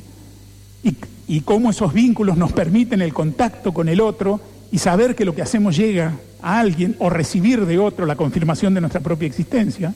y 1.26 1.40
cómo 1.40 1.70
esos 1.70 1.94
vínculos 1.94 2.36
nos 2.36 2.52
permiten 2.52 3.00
el 3.00 3.14
contacto 3.14 3.72
con 3.72 3.88
el 3.88 4.02
otro 4.02 4.42
y 4.74 4.78
saber 4.78 5.14
que 5.14 5.24
lo 5.24 5.36
que 5.36 5.42
hacemos 5.42 5.76
llega 5.76 6.16
a 6.42 6.58
alguien 6.58 6.96
o 6.98 7.08
recibir 7.08 7.64
de 7.64 7.78
otro 7.78 8.06
la 8.06 8.16
confirmación 8.16 8.74
de 8.74 8.80
nuestra 8.80 9.00
propia 9.00 9.28
existencia. 9.28 9.94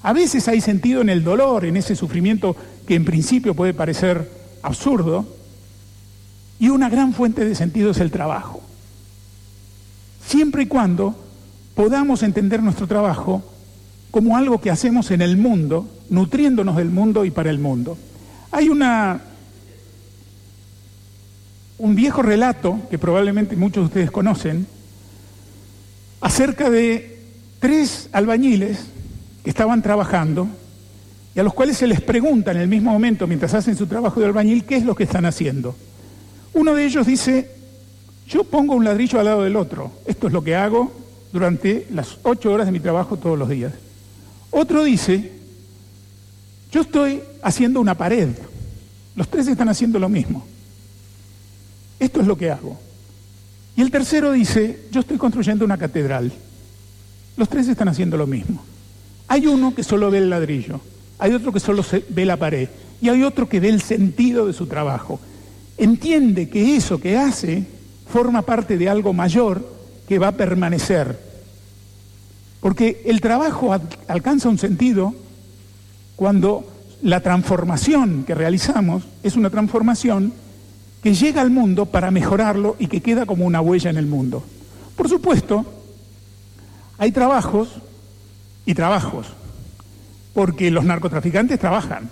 A 0.00 0.12
veces 0.12 0.46
hay 0.46 0.60
sentido 0.60 1.00
en 1.00 1.08
el 1.08 1.24
dolor, 1.24 1.64
en 1.64 1.76
ese 1.76 1.96
sufrimiento 1.96 2.54
que 2.86 2.94
en 2.94 3.04
principio 3.04 3.52
puede 3.54 3.74
parecer 3.74 4.30
absurdo. 4.62 5.26
Y 6.60 6.68
una 6.68 6.88
gran 6.88 7.12
fuente 7.14 7.44
de 7.44 7.56
sentido 7.56 7.90
es 7.90 7.98
el 7.98 8.12
trabajo. 8.12 8.62
Siempre 10.24 10.62
y 10.62 10.66
cuando 10.66 11.16
podamos 11.74 12.22
entender 12.22 12.62
nuestro 12.62 12.86
trabajo 12.86 13.42
como 14.12 14.36
algo 14.36 14.60
que 14.60 14.70
hacemos 14.70 15.10
en 15.10 15.20
el 15.20 15.36
mundo, 15.36 15.88
nutriéndonos 16.10 16.76
del 16.76 16.90
mundo 16.90 17.24
y 17.24 17.32
para 17.32 17.50
el 17.50 17.58
mundo. 17.58 17.98
Hay 18.52 18.68
una, 18.68 19.20
un 21.82 21.96
viejo 21.96 22.22
relato 22.22 22.78
que 22.90 22.96
probablemente 22.96 23.56
muchos 23.56 23.82
de 23.82 23.86
ustedes 23.86 24.10
conocen 24.12 24.68
acerca 26.20 26.70
de 26.70 27.18
tres 27.58 28.08
albañiles 28.12 28.78
que 29.42 29.50
estaban 29.50 29.82
trabajando 29.82 30.46
y 31.34 31.40
a 31.40 31.42
los 31.42 31.52
cuales 31.52 31.76
se 31.76 31.88
les 31.88 32.00
pregunta 32.00 32.52
en 32.52 32.58
el 32.58 32.68
mismo 32.68 32.92
momento, 32.92 33.26
mientras 33.26 33.54
hacen 33.54 33.76
su 33.76 33.88
trabajo 33.88 34.20
de 34.20 34.26
albañil, 34.26 34.62
qué 34.62 34.76
es 34.76 34.84
lo 34.84 34.94
que 34.94 35.02
están 35.02 35.26
haciendo. 35.26 35.74
Uno 36.54 36.72
de 36.72 36.84
ellos 36.84 37.04
dice, 37.04 37.50
yo 38.28 38.44
pongo 38.44 38.76
un 38.76 38.84
ladrillo 38.84 39.18
al 39.18 39.24
lado 39.24 39.42
del 39.42 39.56
otro, 39.56 39.90
esto 40.06 40.28
es 40.28 40.32
lo 40.32 40.44
que 40.44 40.54
hago 40.54 40.92
durante 41.32 41.88
las 41.90 42.16
ocho 42.22 42.52
horas 42.52 42.66
de 42.66 42.72
mi 42.72 42.78
trabajo 42.78 43.16
todos 43.16 43.36
los 43.36 43.48
días. 43.48 43.72
Otro 44.52 44.84
dice, 44.84 45.32
yo 46.70 46.82
estoy 46.82 47.22
haciendo 47.42 47.80
una 47.80 47.96
pared, 47.96 48.28
los 49.16 49.26
tres 49.26 49.48
están 49.48 49.68
haciendo 49.68 49.98
lo 49.98 50.08
mismo, 50.08 50.46
esto 52.04 52.20
es 52.20 52.26
lo 52.26 52.36
que 52.36 52.50
hago. 52.50 52.78
Y 53.76 53.82
el 53.82 53.90
tercero 53.90 54.32
dice, 54.32 54.86
yo 54.90 55.00
estoy 55.00 55.18
construyendo 55.18 55.64
una 55.64 55.78
catedral, 55.78 56.32
los 57.36 57.48
tres 57.48 57.68
están 57.68 57.88
haciendo 57.88 58.16
lo 58.16 58.26
mismo. 58.26 58.62
Hay 59.28 59.46
uno 59.46 59.74
que 59.74 59.84
solo 59.84 60.10
ve 60.10 60.18
el 60.18 60.28
ladrillo, 60.28 60.80
hay 61.18 61.32
otro 61.32 61.52
que 61.52 61.60
solo 61.60 61.84
ve 62.10 62.26
la 62.26 62.36
pared 62.36 62.68
y 63.00 63.08
hay 63.08 63.22
otro 63.22 63.48
que 63.48 63.60
ve 63.60 63.68
el 63.68 63.80
sentido 63.80 64.46
de 64.46 64.52
su 64.52 64.66
trabajo. 64.66 65.20
Entiende 65.78 66.48
que 66.48 66.76
eso 66.76 67.00
que 67.00 67.16
hace 67.16 67.64
forma 68.12 68.42
parte 68.42 68.76
de 68.76 68.88
algo 68.88 69.12
mayor 69.12 69.66
que 70.08 70.18
va 70.18 70.28
a 70.28 70.36
permanecer. 70.36 71.18
Porque 72.60 73.02
el 73.06 73.20
trabajo 73.20 73.74
alcanza 74.08 74.48
un 74.48 74.58
sentido 74.58 75.14
cuando 76.16 76.64
la 77.02 77.20
transformación 77.20 78.24
que 78.24 78.34
realizamos 78.34 79.04
es 79.22 79.36
una 79.36 79.50
transformación 79.50 80.32
que 81.02 81.14
llega 81.14 81.40
al 81.40 81.50
mundo 81.50 81.86
para 81.86 82.10
mejorarlo 82.10 82.76
y 82.78 82.86
que 82.86 83.00
queda 83.00 83.26
como 83.26 83.44
una 83.44 83.60
huella 83.60 83.90
en 83.90 83.96
el 83.96 84.06
mundo. 84.06 84.44
Por 84.96 85.08
supuesto, 85.08 85.64
hay 86.98 87.10
trabajos 87.10 87.68
y 88.64 88.74
trabajos 88.74 89.26
porque 90.32 90.70
los 90.70 90.84
narcotraficantes 90.84 91.58
trabajan 91.58 92.08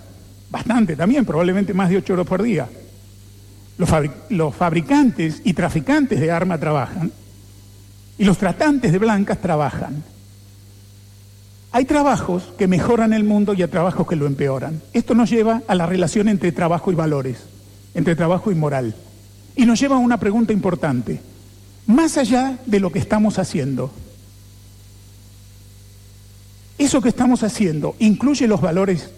bastante 0.49 0.95
también, 0.95 1.25
probablemente 1.25 1.73
más 1.73 1.89
de 1.89 1.97
ocho 1.97 2.13
horas 2.13 2.27
por 2.27 2.43
día. 2.43 2.67
Los, 3.77 3.89
los 4.29 4.53
fabricantes 4.53 5.41
y 5.45 5.53
traficantes 5.53 6.19
de 6.19 6.29
armas 6.29 6.59
trabajan 6.59 7.11
y 8.17 8.25
los 8.25 8.37
tratantes 8.37 8.91
de 8.91 8.99
blancas 8.99 9.39
trabajan. 9.39 10.03
Hay 11.71 11.85
trabajos 11.85 12.53
que 12.57 12.67
mejoran 12.67 13.13
el 13.13 13.23
mundo 13.23 13.53
y 13.53 13.61
hay 13.61 13.69
trabajos 13.69 14.05
que 14.05 14.17
lo 14.17 14.27
empeoran. 14.27 14.81
Esto 14.91 15.15
nos 15.15 15.29
lleva 15.29 15.61
a 15.67 15.73
la 15.73 15.85
relación 15.85 16.27
entre 16.27 16.51
trabajo 16.51 16.91
y 16.91 16.95
valores, 16.95 17.37
entre 17.93 18.15
trabajo 18.15 18.51
y 18.51 18.55
moral. 18.55 18.95
Y 19.55 19.65
nos 19.65 19.79
lleva 19.79 19.97
a 19.97 19.99
una 19.99 20.19
pregunta 20.19 20.53
importante. 20.53 21.21
Más 21.87 22.17
allá 22.17 22.57
de 22.65 22.79
lo 22.79 22.91
que 22.91 22.99
estamos 22.99 23.39
haciendo, 23.39 23.91
¿Eso 26.81 26.99
que 26.99 27.09
estamos 27.09 27.43
haciendo 27.43 27.95
incluye 27.99 28.47
los 28.47 28.59
valores 28.59 29.11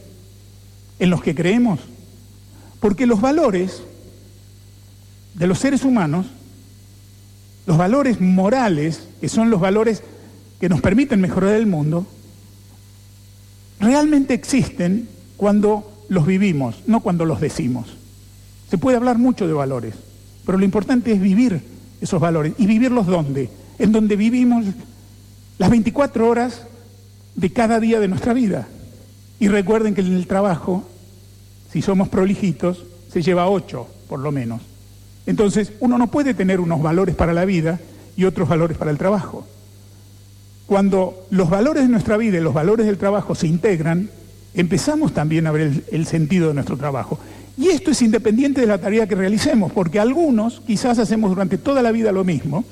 en 0.99 1.09
los 1.09 1.23
que 1.23 1.33
creemos? 1.33 1.79
Porque 2.81 3.07
los 3.07 3.21
valores 3.21 3.83
de 5.35 5.47
los 5.47 5.59
seres 5.59 5.85
humanos, 5.85 6.25
los 7.65 7.77
valores 7.77 8.19
morales, 8.19 9.07
que 9.21 9.29
son 9.29 9.49
los 9.49 9.61
valores 9.61 10.03
que 10.59 10.67
nos 10.67 10.81
permiten 10.81 11.21
mejorar 11.21 11.53
el 11.53 11.65
mundo, 11.65 12.05
realmente 13.79 14.33
existen 14.33 15.07
cuando 15.37 15.89
los 16.09 16.25
vivimos, 16.25 16.83
no 16.85 16.99
cuando 16.99 17.23
los 17.23 17.39
decimos. 17.39 17.95
Se 18.73 18.79
puede 18.79 18.97
hablar 18.97 19.19
mucho 19.19 19.45
de 19.45 19.53
valores, 19.53 19.93
pero 20.47 20.57
lo 20.57 20.65
importante 20.65 21.11
es 21.11 21.21
vivir 21.21 21.61
esos 22.01 22.19
valores. 22.19 22.53
¿Y 22.57 22.65
vivirlos 22.65 23.05
dónde? 23.05 23.51
En 23.77 23.91
donde 23.91 24.15
vivimos 24.15 24.65
las 25.59 25.69
24 25.69 26.27
horas 26.27 26.63
de 27.35 27.53
cada 27.53 27.79
día 27.79 27.99
de 27.99 28.07
nuestra 28.07 28.33
vida. 28.33 28.67
Y 29.39 29.47
recuerden 29.47 29.93
que 29.93 30.01
en 30.01 30.15
el 30.15 30.25
trabajo, 30.25 30.83
si 31.71 31.83
somos 31.83 32.09
prolijitos, 32.09 32.83
se 33.11 33.21
lleva 33.21 33.47
ocho, 33.47 33.85
por 34.09 34.21
lo 34.21 34.31
menos. 34.31 34.63
Entonces, 35.27 35.73
uno 35.79 35.99
no 35.99 36.07
puede 36.07 36.33
tener 36.33 36.59
unos 36.59 36.81
valores 36.81 37.13
para 37.13 37.31
la 37.31 37.45
vida 37.45 37.79
y 38.17 38.25
otros 38.25 38.49
valores 38.49 38.75
para 38.75 38.89
el 38.89 38.97
trabajo. 38.97 39.45
Cuando 40.65 41.27
los 41.29 41.47
valores 41.47 41.83
de 41.83 41.89
nuestra 41.89 42.17
vida 42.17 42.39
y 42.39 42.41
los 42.41 42.55
valores 42.55 42.87
del 42.87 42.97
trabajo 42.97 43.35
se 43.35 43.45
integran, 43.45 44.09
empezamos 44.55 45.13
también 45.13 45.45
a 45.45 45.51
ver 45.51 45.61
el, 45.61 45.83
el, 45.91 46.07
sentido 46.07 46.47
de 46.47 46.55
nuestro 46.55 46.75
trabajo. 46.75 47.19
Y 47.57 47.67
esto 47.67 47.91
es 47.91 48.01
independiente 48.01 48.61
de 48.61 48.67
la 48.67 48.79
tarea 48.79 49.07
que 49.07 49.15
realicemos, 49.15 49.71
porque 49.71 49.99
algunos 49.99 50.61
quizás 50.65 50.97
hacemos 50.97 51.29
durante 51.29 51.57
toda 51.57 51.81
la 51.81 51.91
vida 51.91 52.11
lo 52.11 52.23
mismo, 52.23 52.65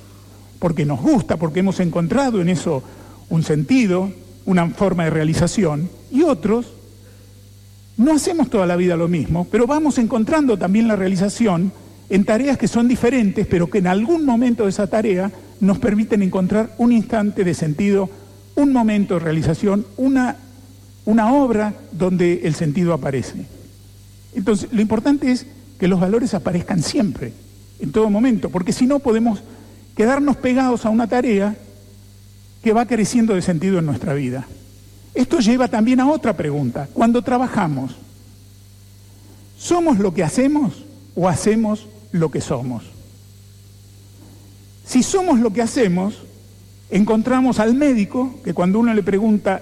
porque 0.60 0.86
nos 0.86 1.02
gusta, 1.02 1.38
porque 1.38 1.60
hemos 1.60 1.80
encontrado 1.80 2.42
en 2.42 2.50
eso 2.50 2.84
un 3.30 3.44
sentido, 3.44 4.12
una 4.46 4.68
forma 4.70 5.04
de 5.04 5.12
realización, 5.12 5.90
y 6.12 6.24
otros 6.24 6.74
no 7.98 8.14
hacemos 8.14 8.50
toda 8.50 8.66
la 8.66 8.76
vida 8.76 8.96
lo 8.96 9.08
mismo, 9.08 9.48
pero 9.52 9.68
vamos 9.68 10.00
encontrando 10.00 10.58
también 10.58 10.88
la 10.88 10.96
realización 10.96 11.72
en 12.10 12.26
tareas 12.26 12.58
que 12.58 12.68
son 12.68 12.88
diferentes, 12.88 13.46
pero 13.46 13.70
que 13.70 13.78
en 13.78 13.88
algún 13.88 14.26
momento 14.26 14.64
de 14.64 14.72
esa 14.72 14.88
tarea 14.88 15.32
nos 15.60 15.78
permiten 15.78 16.24
encontrar 16.24 16.74
un 16.80 16.92
instante 16.92 17.44
de 17.44 17.54
sentido, 17.54 18.10
un 18.56 18.74
momento 18.74 19.14
de 19.14 19.20
realización, 19.22 19.86
una, 19.98 20.36
una 21.06 21.34
obra 21.34 21.76
donde 21.92 22.42
el 22.44 22.56
sentido 22.56 22.94
aparece. 22.94 23.46
Entonces, 24.34 24.70
lo 24.72 24.82
importante 24.82 25.32
es 25.32 25.46
que 25.80 25.88
los 25.88 26.00
valores 26.00 26.34
aparezcan 26.34 26.82
siempre, 26.84 27.34
en 27.80 27.92
todo 27.92 28.10
momento, 28.10 28.50
porque 28.50 28.74
si 28.74 28.86
no 28.86 29.00
podemos 29.00 29.42
quedarnos 29.96 30.38
pegados 30.38 30.86
a 30.86 30.90
una 30.90 31.08
tarea 31.08 31.56
que 32.64 32.74
va 32.74 32.86
creciendo 32.86 33.34
de 33.34 33.42
sentido 33.42 33.80
en 33.80 33.86
nuestra 33.86 34.14
vida. 34.14 34.48
Esto 35.14 35.40
lleva 35.40 35.68
también 35.68 36.00
a 36.00 36.10
otra 36.10 36.38
pregunta. 36.38 36.88
Cuando 36.94 37.22
trabajamos, 37.22 37.96
¿somos 39.58 40.00
lo 40.00 40.14
que 40.14 40.24
hacemos 40.24 40.86
o 41.16 41.28
hacemos 41.28 41.88
lo 42.12 42.30
que 42.32 42.40
somos? 42.40 42.84
Si 44.86 45.04
somos 45.04 45.40
lo 45.40 45.52
que 45.52 45.62
hacemos, 45.62 46.24
encontramos 46.90 47.60
al 47.60 47.74
médico 47.74 48.40
que 48.44 48.54
cuando 48.54 48.80
uno 48.80 48.94
le 48.94 49.04
pregunta 49.04 49.62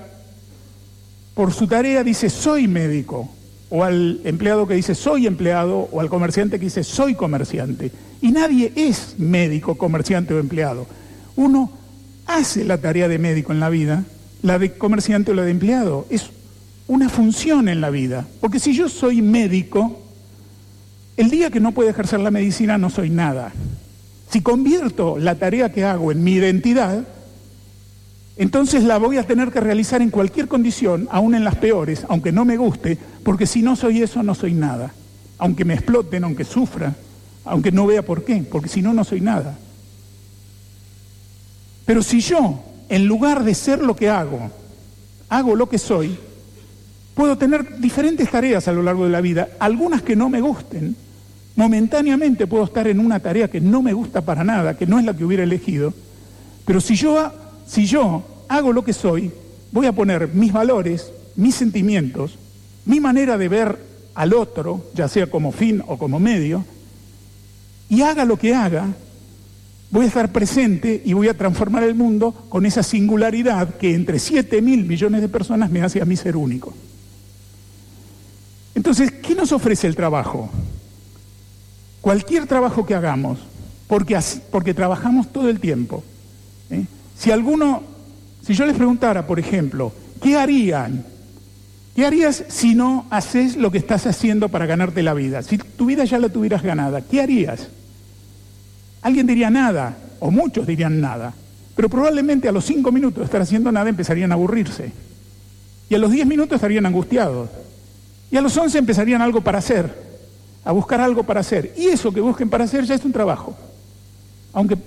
por 1.34 1.53
su 1.53 1.67
tarea 1.67 2.03
dice 2.03 2.30
soy 2.30 2.67
médico, 2.67 3.30
o 3.70 3.84
al 3.84 4.20
empleado 4.24 4.67
que 4.67 4.74
dice 4.74 4.95
soy 4.95 5.28
empleado, 5.28 5.89
o 5.91 5.99
al 5.99 6.09
comerciante 6.09 6.59
que 6.59 6.65
dice 6.65 6.84
soy 6.84 7.15
comerciante. 7.15 7.91
Y 8.22 8.32
nadie 8.32 8.72
es 8.76 9.15
médico, 9.17 9.76
comerciante 9.76 10.34
o 10.34 10.39
empleado. 10.39 10.88
Uno 11.36 11.72
hace 12.26 12.65
la 12.65 12.80
tarea 12.80 13.07
de 13.07 13.20
médico 13.20 13.51
en 13.51 13.59
la 13.59 13.70
vida, 13.70 14.03
la 14.41 14.59
de 14.59 14.74
comerciante 14.74 15.32
o 15.32 15.36
la 15.36 15.43
de 15.43 15.51
empleado. 15.51 16.05
Es 16.09 16.30
una 16.88 17.09
función 17.09 17.70
en 17.70 17.82
la 17.82 17.89
vida. 17.89 18.28
Porque 18.41 18.59
si 18.59 18.74
yo 18.74 18.89
soy 18.89 19.22
médico, 19.22 20.01
el 21.17 21.30
día 21.30 21.49
que 21.51 21.59
no 21.59 21.72
puedo 21.72 21.89
ejercer 21.89 22.20
la 22.20 22.32
medicina 22.32 22.78
no 22.78 22.89
soy 22.89 23.09
nada. 23.09 23.51
Si 24.32 24.41
convierto 24.41 25.17
la 25.17 25.36
tarea 25.36 25.72
que 25.72 25.86
hago 25.86 26.11
en 26.11 26.24
mi 26.24 26.34
identidad, 26.34 27.07
entonces 28.39 28.85
la 28.85 28.97
voy 28.97 29.17
a 29.17 29.27
tener 29.27 29.51
que 29.51 29.59
realizar 29.59 30.01
en 30.01 30.11
cualquier 30.11 30.47
condición, 30.47 31.09
aún 31.11 31.35
en 31.35 31.43
las 31.43 31.55
peores, 31.55 32.05
aunque 32.07 32.31
no 32.31 32.45
me 32.45 32.55
guste, 32.55 32.97
porque 33.21 33.45
si 33.45 33.61
no 33.61 33.75
soy 33.75 34.01
eso, 34.01 34.23
no 34.23 34.33
soy 34.33 34.53
nada. 34.53 34.93
Aunque 35.39 35.65
me 35.65 35.73
exploten, 35.73 36.23
aunque 36.23 36.45
sufra, 36.45 36.95
aunque 37.43 37.73
no 37.73 37.85
vea 37.85 38.01
por 38.01 38.23
qué, 38.23 38.37
porque 38.49 38.69
si 38.69 38.81
no, 38.81 38.93
no 38.93 39.03
soy 39.03 39.19
nada. 39.19 39.59
Pero 41.85 42.01
si 42.01 42.21
yo, 42.21 42.63
en 42.87 43.07
lugar 43.07 43.43
de 43.43 43.53
ser 43.53 43.81
lo 43.81 43.93
que 43.93 44.09
hago, 44.09 44.49
hago 45.27 45.53
lo 45.57 45.67
que 45.67 45.77
soy, 45.77 46.17
puedo 47.15 47.37
tener 47.37 47.77
diferentes 47.81 48.31
tareas 48.31 48.69
a 48.69 48.71
lo 48.71 48.83
largo 48.83 49.03
de 49.03 49.11
la 49.11 49.19
vida, 49.19 49.49
algunas 49.59 50.01
que 50.01 50.15
no 50.15 50.29
me 50.29 50.39
gusten. 50.39 50.95
Momentáneamente 51.57 52.47
puedo 52.47 52.63
estar 52.63 52.87
en 52.87 53.01
una 53.01 53.19
tarea 53.19 53.49
que 53.49 53.59
no 53.59 53.81
me 53.81 53.91
gusta 53.91 54.21
para 54.21 54.45
nada, 54.45 54.77
que 54.77 54.87
no 54.87 54.97
es 54.97 55.03
la 55.03 55.13
que 55.13 55.25
hubiera 55.25 55.43
elegido. 55.43 55.93
Pero 56.63 56.79
si 56.79 56.95
yo, 56.95 57.48
si 57.70 57.86
yo 57.86 58.24
hago 58.47 58.74
lo 58.74 58.84
que 58.84 58.93
soy, 58.93 59.32
voy 59.72 59.86
a 59.86 59.91
poner 59.91 60.30
mis 60.30 60.51
valores, 60.51 61.11
mis 61.36 61.53
sentimientos, 61.55 62.38
mi 62.86 62.99
manera 62.99 63.38
de 63.38 63.47
ver 63.47 63.80
al 64.15 64.34
otro, 64.34 64.86
ya 64.95 65.07
sea 65.07 65.28
como 65.28 65.51
fin 65.51 65.84
o 65.88 65.97
como 65.97 66.20
medio, 66.20 66.65
y 67.88 68.01
haga 68.01 68.26
lo 68.26 68.38
que 68.38 68.55
haga, 68.55 68.88
voy 69.91 70.05
a 70.05 70.07
estar 70.07 70.32
presente 70.32 71.01
y 71.05 71.13
voy 71.13 71.28
a 71.28 71.38
transformar 71.38 71.84
el 71.84 71.93
mundo 71.93 72.34
con 72.49 72.65
esa 72.65 72.82
singularidad 72.82 73.76
que 73.78 73.93
entre 73.93 74.17
7 74.17 74.61
mil 74.61 74.86
millones 74.86 75.22
de 75.22 75.30
personas 75.30 75.70
me 75.70 75.82
hace 75.82 76.01
a 76.01 76.05
mí 76.05 76.15
ser 76.15 76.38
único. 76.38 76.74
Entonces, 78.74 79.11
¿qué 79.11 79.36
nos 79.36 79.51
ofrece 79.51 79.86
el 79.86 79.95
trabajo? 79.95 80.49
Cualquier 82.01 82.47
trabajo 82.47 82.86
que 82.86 82.95
hagamos, 82.95 83.39
porque, 83.88 84.20
porque 84.51 84.74
trabajamos 84.74 85.32
todo 85.32 85.49
el 85.49 85.59
tiempo. 85.59 86.03
¿eh? 86.72 86.86
Si 87.20 87.32
alguno, 87.32 87.84
si 88.41 88.53
yo 88.53 88.65
les 88.65 88.78
preguntara, 88.78 89.28
por 89.28 89.39
ejemplo, 89.39 89.91
¿qué 90.24 90.38
harían? 90.38 91.03
¿Qué 91.93 92.05
harías 92.05 92.45
si 92.47 92.76
no 92.76 93.07
haces 93.09 93.57
lo 93.57 93.72
que 93.72 93.78
estás 93.78 94.07
haciendo 94.07 94.47
para 94.47 94.65
ganarte 94.65 95.03
la 95.03 95.13
vida? 95.13 95.43
Si 95.43 95.57
tu 95.57 95.88
vida 95.88 96.05
ya 96.05 96.17
la 96.17 96.30
tuvieras 96.30 96.63
ganada, 96.63 97.01
¿qué 97.01 97.22
harías? 97.22 97.67
Alguien 99.01 99.28
diría 99.28 99.49
nada, 99.49 99.97
o 100.22 100.32
muchos 100.32 100.65
dirían 100.65 101.01
nada, 101.01 101.34
pero 101.76 101.89
probablemente 101.89 102.47
a 102.47 102.53
los 102.53 102.63
cinco 102.63 102.89
minutos 102.89 103.20
de 103.20 103.26
estar 103.26 103.41
haciendo 103.41 103.70
nada 103.70 103.89
empezarían 103.89 104.32
a 104.32 104.36
aburrirse. 104.36 104.93
Y 105.89 105.95
a 105.95 105.97
los 105.97 106.11
diez 106.11 106.26
minutos 106.26 106.55
estarían 106.55 106.86
angustiados. 106.86 107.49
Y 108.32 108.38
a 108.38 108.41
los 108.41 108.55
once 108.55 108.78
empezarían 108.78 109.22
algo 109.22 109.41
para 109.41 109.57
hacer, 109.57 109.93
a 110.63 110.72
buscar 110.72 111.01
algo 111.01 111.24
para 111.24 111.41
hacer. 111.41 111.74
Y 111.76 111.88
eso 111.88 112.13
que 112.13 112.22
busquen 112.22 112.49
para 112.49 112.63
hacer 112.63 112.86
ya 112.86 112.95
es 112.95 113.03
un 113.03 113.11
trabajo. 113.11 113.57
Aunque 114.53 114.78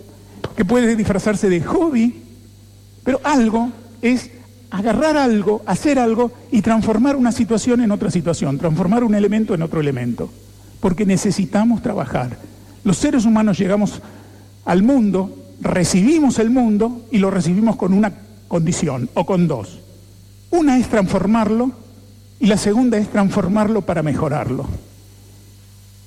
que 0.57 0.65
puede 0.65 0.97
disfrazarse 0.97 1.49
de 1.49 1.63
hobby, 1.63 2.22
pero 3.05 3.21
algo 3.25 3.71
es 4.01 4.31
agarrar 4.71 5.17
algo, 5.17 5.63
hacer 5.67 5.99
algo 5.99 6.33
y 6.51 6.63
transformar 6.63 7.17
una 7.17 7.31
situación 7.31 7.83
en 7.83 7.91
otra 7.91 8.11
situación, 8.11 8.59
transformar 8.59 9.05
un 9.05 9.15
elemento 9.15 9.55
en 9.55 9.63
otro 9.63 9.81
elemento. 9.81 10.31
Porque 10.81 11.07
necesitamos 11.07 11.83
trabajar. 11.83 12.39
Los 12.85 12.97
seres 12.97 13.25
humanos 13.25 13.59
llegamos 13.59 14.01
al 14.65 14.83
mundo, 14.83 15.37
recibimos 15.61 16.39
el 16.39 16.51
mundo 16.51 17.07
y 17.11 17.19
lo 17.19 17.31
recibimos 17.31 17.77
con 17.77 17.93
una 17.93 18.13
condición 18.49 19.09
o 19.15 19.27
con 19.27 19.47
dos. 19.47 19.79
Una 20.51 20.79
es 20.79 20.89
transformarlo 20.89 21.71
y 22.41 22.47
la 22.47 22.57
segunda 22.57 22.99
es 22.99 23.09
transformarlo 23.09 23.83
para 23.83 24.03
mejorarlo. 24.03 24.67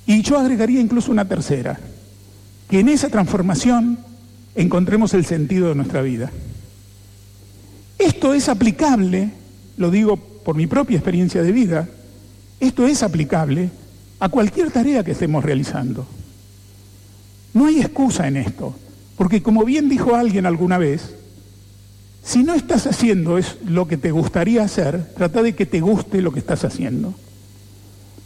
Y 0.06 0.22
yo 0.22 0.38
agregaría 0.38 0.80
incluso 0.80 1.10
una 1.10 1.24
tercera, 1.24 1.78
que 2.68 2.80
en 2.80 2.88
esa 2.88 3.08
transformación 3.08 3.98
encontremos 4.54 5.14
el 5.14 5.24
sentido 5.24 5.68
de 5.68 5.74
nuestra 5.74 6.02
vida. 6.02 6.30
Esto 7.98 8.34
es 8.34 8.48
aplicable, 8.48 9.30
lo 9.76 9.90
digo 9.90 10.16
por 10.16 10.56
mi 10.56 10.66
propia 10.66 10.96
experiencia 10.96 11.42
de 11.42 11.52
vida, 11.52 11.88
esto 12.60 12.86
es 12.86 13.02
aplicable 13.02 13.70
a 14.20 14.28
cualquier 14.28 14.70
tarea 14.70 15.04
que 15.04 15.12
estemos 15.12 15.44
realizando. 15.44 16.06
No 17.54 17.66
hay 17.66 17.80
excusa 17.80 18.28
en 18.28 18.36
esto, 18.36 18.74
porque 19.16 19.42
como 19.42 19.64
bien 19.64 19.88
dijo 19.88 20.14
alguien 20.14 20.46
alguna 20.46 20.78
vez, 20.78 21.14
si 22.22 22.42
no 22.42 22.54
estás 22.54 22.86
haciendo 22.86 23.38
es 23.38 23.56
lo 23.64 23.86
que 23.86 23.96
te 23.96 24.10
gustaría 24.10 24.62
hacer, 24.62 25.12
trata 25.16 25.42
de 25.42 25.54
que 25.54 25.64
te 25.64 25.80
guste 25.80 26.20
lo 26.20 26.32
que 26.32 26.40
estás 26.40 26.64
haciendo. 26.64 27.14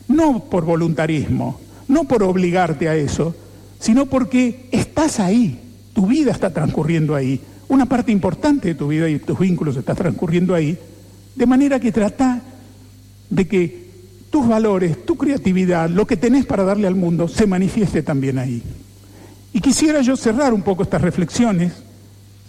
No 0.09 0.45
por 0.45 0.65
voluntarismo, 0.65 1.61
no 1.87 2.05
por 2.05 2.23
obligarte 2.23 2.89
a 2.89 2.97
eso, 2.97 3.35
sino 3.79 4.07
porque 4.07 4.69
estás 4.73 5.21
ahí, 5.21 5.61
tu 5.93 6.07
vida 6.07 6.33
está 6.33 6.53
transcurriendo 6.53 7.15
ahí, 7.15 7.41
una 7.71 7.87
parte 7.87 8.11
importante 8.11 8.69
de 8.69 8.75
tu 8.75 8.89
vida 8.89 9.09
y 9.09 9.21
tus 9.21 9.39
vínculos 9.39 9.77
está 9.77 9.95
transcurriendo 9.95 10.55
ahí, 10.57 10.77
de 11.37 11.47
manera 11.47 11.79
que 11.79 11.93
trata 11.93 12.43
de 13.31 13.47
que 13.47 13.91
tus 14.29 14.47
valores, 14.49 15.07
tu 15.07 15.17
creatividad, 15.17 15.89
lo 15.89 16.05
que 16.05 16.17
tenés 16.17 16.47
para 16.47 16.65
darle 16.65 16.89
al 16.89 16.97
mundo, 16.97 17.29
se 17.29 17.47
manifieste 17.47 18.03
también 18.03 18.39
ahí. 18.39 18.61
Y 19.53 19.61
quisiera 19.61 20.01
yo 20.01 20.17
cerrar 20.17 20.53
un 20.53 20.63
poco 20.63 20.83
estas 20.83 21.01
reflexiones, 21.01 21.73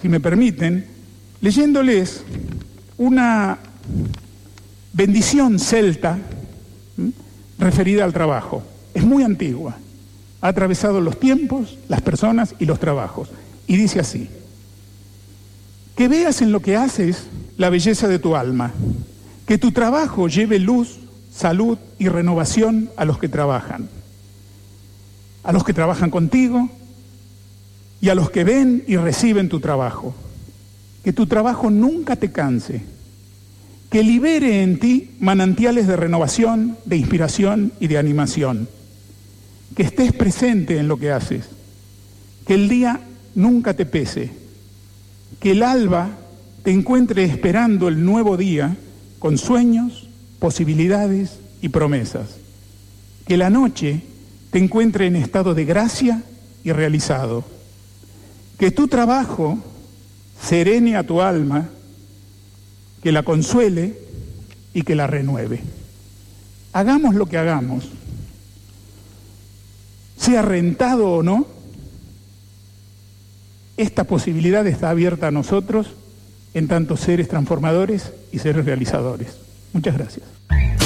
si 0.02 0.10
me 0.10 0.20
permiten, 0.20 0.86
leyéndoles 1.40 2.24
una 2.98 3.60
bendición 4.94 5.60
celta 5.60 6.18
referida 7.60 8.06
al 8.06 8.14
trabajo. 8.14 8.64
Es 8.96 9.04
muy 9.04 9.22
antigua, 9.22 9.78
ha 10.42 10.48
atravesado 10.48 11.00
los 11.00 11.20
tiempos, 11.20 11.78
las 11.90 12.02
personas 12.02 12.56
y 12.58 12.66
los 12.66 12.80
trabajos. 12.80 13.30
Y 13.68 13.78
dice 13.78 14.00
así, 14.00 14.28
que 15.96 16.08
veas 16.08 16.42
en 16.42 16.52
lo 16.52 16.62
que 16.62 16.76
haces 16.76 17.24
la 17.58 17.70
belleza 17.70 18.08
de 18.08 18.20
tu 18.20 18.36
alma, 18.36 18.72
que 19.46 19.58
tu 19.58 19.72
trabajo 19.72 20.28
lleve 20.28 20.60
luz, 20.60 21.00
salud 21.34 21.78
y 22.00 22.08
renovación 22.08 22.90
a 22.98 23.06
los 23.06 23.18
que 23.20 23.30
trabajan, 23.30 23.90
a 25.44 25.52
los 25.52 25.64
que 25.64 25.74
trabajan 25.74 26.10
contigo, 26.10 26.70
y 28.02 28.10
a 28.10 28.16
los 28.16 28.32
que 28.32 28.44
ven 28.44 28.84
y 28.88 28.98
reciben 28.98 29.48
tu 29.48 29.60
trabajo. 29.60 30.14
Que 31.04 31.14
tu 31.14 31.28
trabajo 31.28 31.70
nunca 31.70 32.16
te 32.16 32.32
canse. 32.32 32.82
Que 33.90 34.04
libere 34.04 34.64
en 34.64 34.80
ti 34.80 35.12
manantiales 35.20 35.88
de 35.88 35.96
renovación, 35.96 36.78
de 36.86 36.98
inspiración 36.98 37.74
y 37.80 37.88
de 37.88 38.00
animación. 38.00 38.68
Que 39.76 39.84
estés 39.84 40.14
presente 40.14 40.78
en 40.78 40.88
lo 40.88 40.98
que 40.98 41.12
haces. 41.12 41.46
Que 42.48 42.56
el 42.56 42.68
día 42.68 43.02
nunca 43.36 43.76
te 43.76 43.86
pese. 43.86 44.32
Que 45.42 45.52
el 45.52 45.64
alba 45.64 46.10
te 46.64 46.72
encuentre 46.72 47.26
esperando 47.26 47.90
el 47.90 48.06
nuevo 48.06 48.38
día 48.38 48.78
con 49.20 49.38
sueños, 49.38 50.08
posibilidades 50.40 51.40
y 51.62 51.68
promesas. 51.68 52.38
Que 53.28 53.36
la 53.36 53.50
noche 53.50 54.04
te 54.52 54.60
encuentre 54.60 55.08
en 55.08 55.18
estado 55.18 55.54
de 55.54 55.66
gracia 55.66 56.24
y 56.64 56.72
realizado 56.72 57.44
que 58.62 58.70
tu 58.70 58.88
trabajo 58.88 59.58
serene 60.40 60.96
a 60.96 61.04
tu 61.04 61.20
alma, 61.20 61.68
que 63.02 63.12
la 63.12 63.24
consuele 63.24 63.98
y 64.72 64.84
que 64.84 64.94
la 64.94 65.08
renueve. 65.08 65.62
Hagamos 66.72 67.16
lo 67.16 67.26
que 67.26 67.40
hagamos, 67.40 67.86
sea 70.16 70.44
rentado 70.44 71.12
o 71.12 71.24
no, 71.24 71.48
esta 73.82 74.04
posibilidad 74.04 74.66
está 74.68 74.90
abierta 74.90 75.28
a 75.28 75.32
nosotros 75.32 75.96
en 76.54 76.68
tanto 76.68 76.98
seres 76.98 77.28
transformadores 77.28 78.14
y 78.32 78.40
seres 78.40 78.66
realizadores. 78.66 79.38
Muchas 79.74 79.98
gracias. 79.98 80.81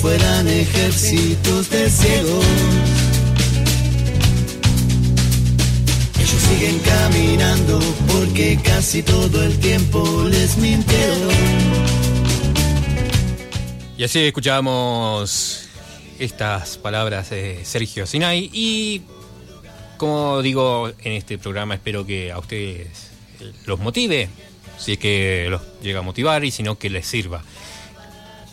Fueran 0.00 0.48
ejércitos 0.48 1.68
de 1.68 1.90
ciegos. 1.90 2.44
Ellos 6.18 6.42
siguen 6.48 6.78
caminando 6.78 7.80
porque 8.10 8.58
casi 8.64 9.02
todo 9.02 9.44
el 9.44 9.58
tiempo 9.58 10.24
les 10.28 10.56
mintieron. 10.56 11.30
Y 13.98 14.04
así 14.04 14.20
escuchábamos 14.20 15.68
estas 16.18 16.78
palabras 16.78 17.30
de 17.30 17.64
Sergio 17.64 18.06
Sinai 18.06 18.50
y 18.52 19.02
como 19.98 20.40
digo 20.40 20.90
en 21.02 21.12
este 21.12 21.36
programa 21.36 21.74
espero 21.74 22.06
que 22.06 22.32
a 22.32 22.38
ustedes 22.38 23.10
los 23.66 23.78
motive, 23.78 24.30
si 24.78 24.92
es 24.92 24.98
que 24.98 25.48
los 25.50 25.60
llega 25.82 25.98
a 25.98 26.02
motivar 26.02 26.42
y 26.44 26.50
si 26.50 26.62
no 26.62 26.78
que 26.78 26.88
les 26.88 27.06
sirva 27.06 27.42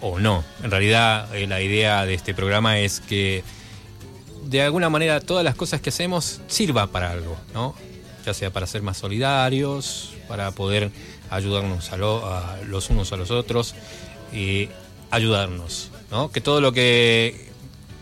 o 0.01 0.19
no. 0.19 0.43
En 0.63 0.71
realidad 0.71 1.33
eh, 1.35 1.47
la 1.47 1.61
idea 1.61 2.05
de 2.05 2.13
este 2.13 2.33
programa 2.33 2.79
es 2.79 2.99
que 2.99 3.43
de 4.45 4.61
alguna 4.61 4.89
manera 4.89 5.19
todas 5.19 5.43
las 5.43 5.55
cosas 5.55 5.81
que 5.81 5.89
hacemos 5.89 6.41
sirva 6.47 6.87
para 6.87 7.11
algo, 7.11 7.37
¿no? 7.53 7.75
Ya 8.25 8.33
sea 8.33 8.51
para 8.51 8.67
ser 8.67 8.81
más 8.81 8.97
solidarios, 8.97 10.13
para 10.27 10.51
poder 10.51 10.91
ayudarnos 11.29 11.91
a, 11.91 11.97
los 11.97 12.89
unos 12.89 13.11
a 13.11 13.17
los 13.17 13.31
otros 13.31 13.75
y 14.33 14.69
ayudarnos, 15.11 15.91
¿no? 16.11 16.31
Que 16.31 16.41
todo 16.41 16.61
lo 16.61 16.71
que 16.71 17.47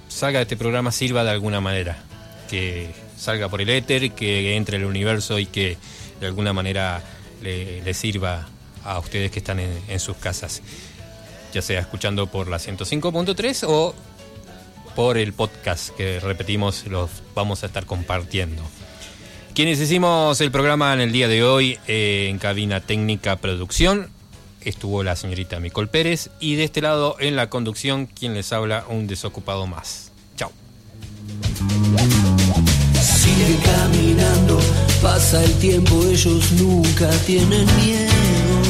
salga 0.07 0.39
de 0.39 0.43
este 0.43 0.57
programa 0.57 0.91
sirva 0.91 1.23
de 1.23 1.31
alguna 1.31 1.61
manera, 1.61 2.03
que 2.49 2.89
salga 3.17 3.49
por 3.49 3.61
el 3.61 3.69
éter, 3.69 4.11
que 4.11 4.55
entre 4.55 4.77
el 4.77 4.85
universo 4.85 5.39
y 5.39 5.45
que 5.45 5.77
de 6.19 6.27
alguna 6.27 6.53
manera 6.53 7.01
le, 7.41 7.93
sirva 7.93 8.47
a 8.83 8.99
ustedes 8.99 9.31
que 9.31 9.39
están 9.39 9.59
en 9.59 9.99
sus 9.99 10.17
casas 10.17 10.61
ya 11.55 11.61
sea 11.61 11.79
escuchando 11.79 12.27
por 12.27 12.49
la 12.49 12.57
105.3 12.57 13.65
o 13.65 13.95
por 14.93 15.17
el 15.17 15.31
podcast 15.31 15.89
que 15.95 16.19
repetimos, 16.19 16.85
los 16.87 17.09
vamos 17.33 17.63
a 17.63 17.67
estar 17.67 17.85
compartiendo. 17.85 18.61
Quienes 19.53 19.79
hicimos 19.79 20.41
el 20.41 20.51
programa 20.51 20.93
en 20.93 20.99
el 20.99 21.13
día 21.13 21.29
de 21.29 21.45
hoy 21.45 21.79
eh, 21.87 22.27
en 22.29 22.39
cabina 22.39 22.81
técnica 22.81 23.37
producción 23.37 24.09
estuvo 24.59 25.01
la 25.01 25.15
señorita 25.15 25.61
Micol 25.61 25.87
Pérez 25.87 26.29
y 26.41 26.55
de 26.55 26.65
este 26.65 26.81
lado 26.81 27.15
en 27.19 27.37
la 27.37 27.49
conducción 27.49 28.05
quien 28.05 28.33
les 28.33 28.51
habla 28.51 28.83
un 28.89 29.07
desocupado 29.07 29.65
más. 29.65 30.11
Chao. 30.35 30.51
Sigue 33.01 33.57
caminando, 33.63 34.59
pasa 35.01 35.41
el 35.41 35.53
tiempo, 35.59 36.03
ellos 36.03 36.51
nunca 36.51 37.09
tienen 37.25 37.65
miedo. 37.77 38.64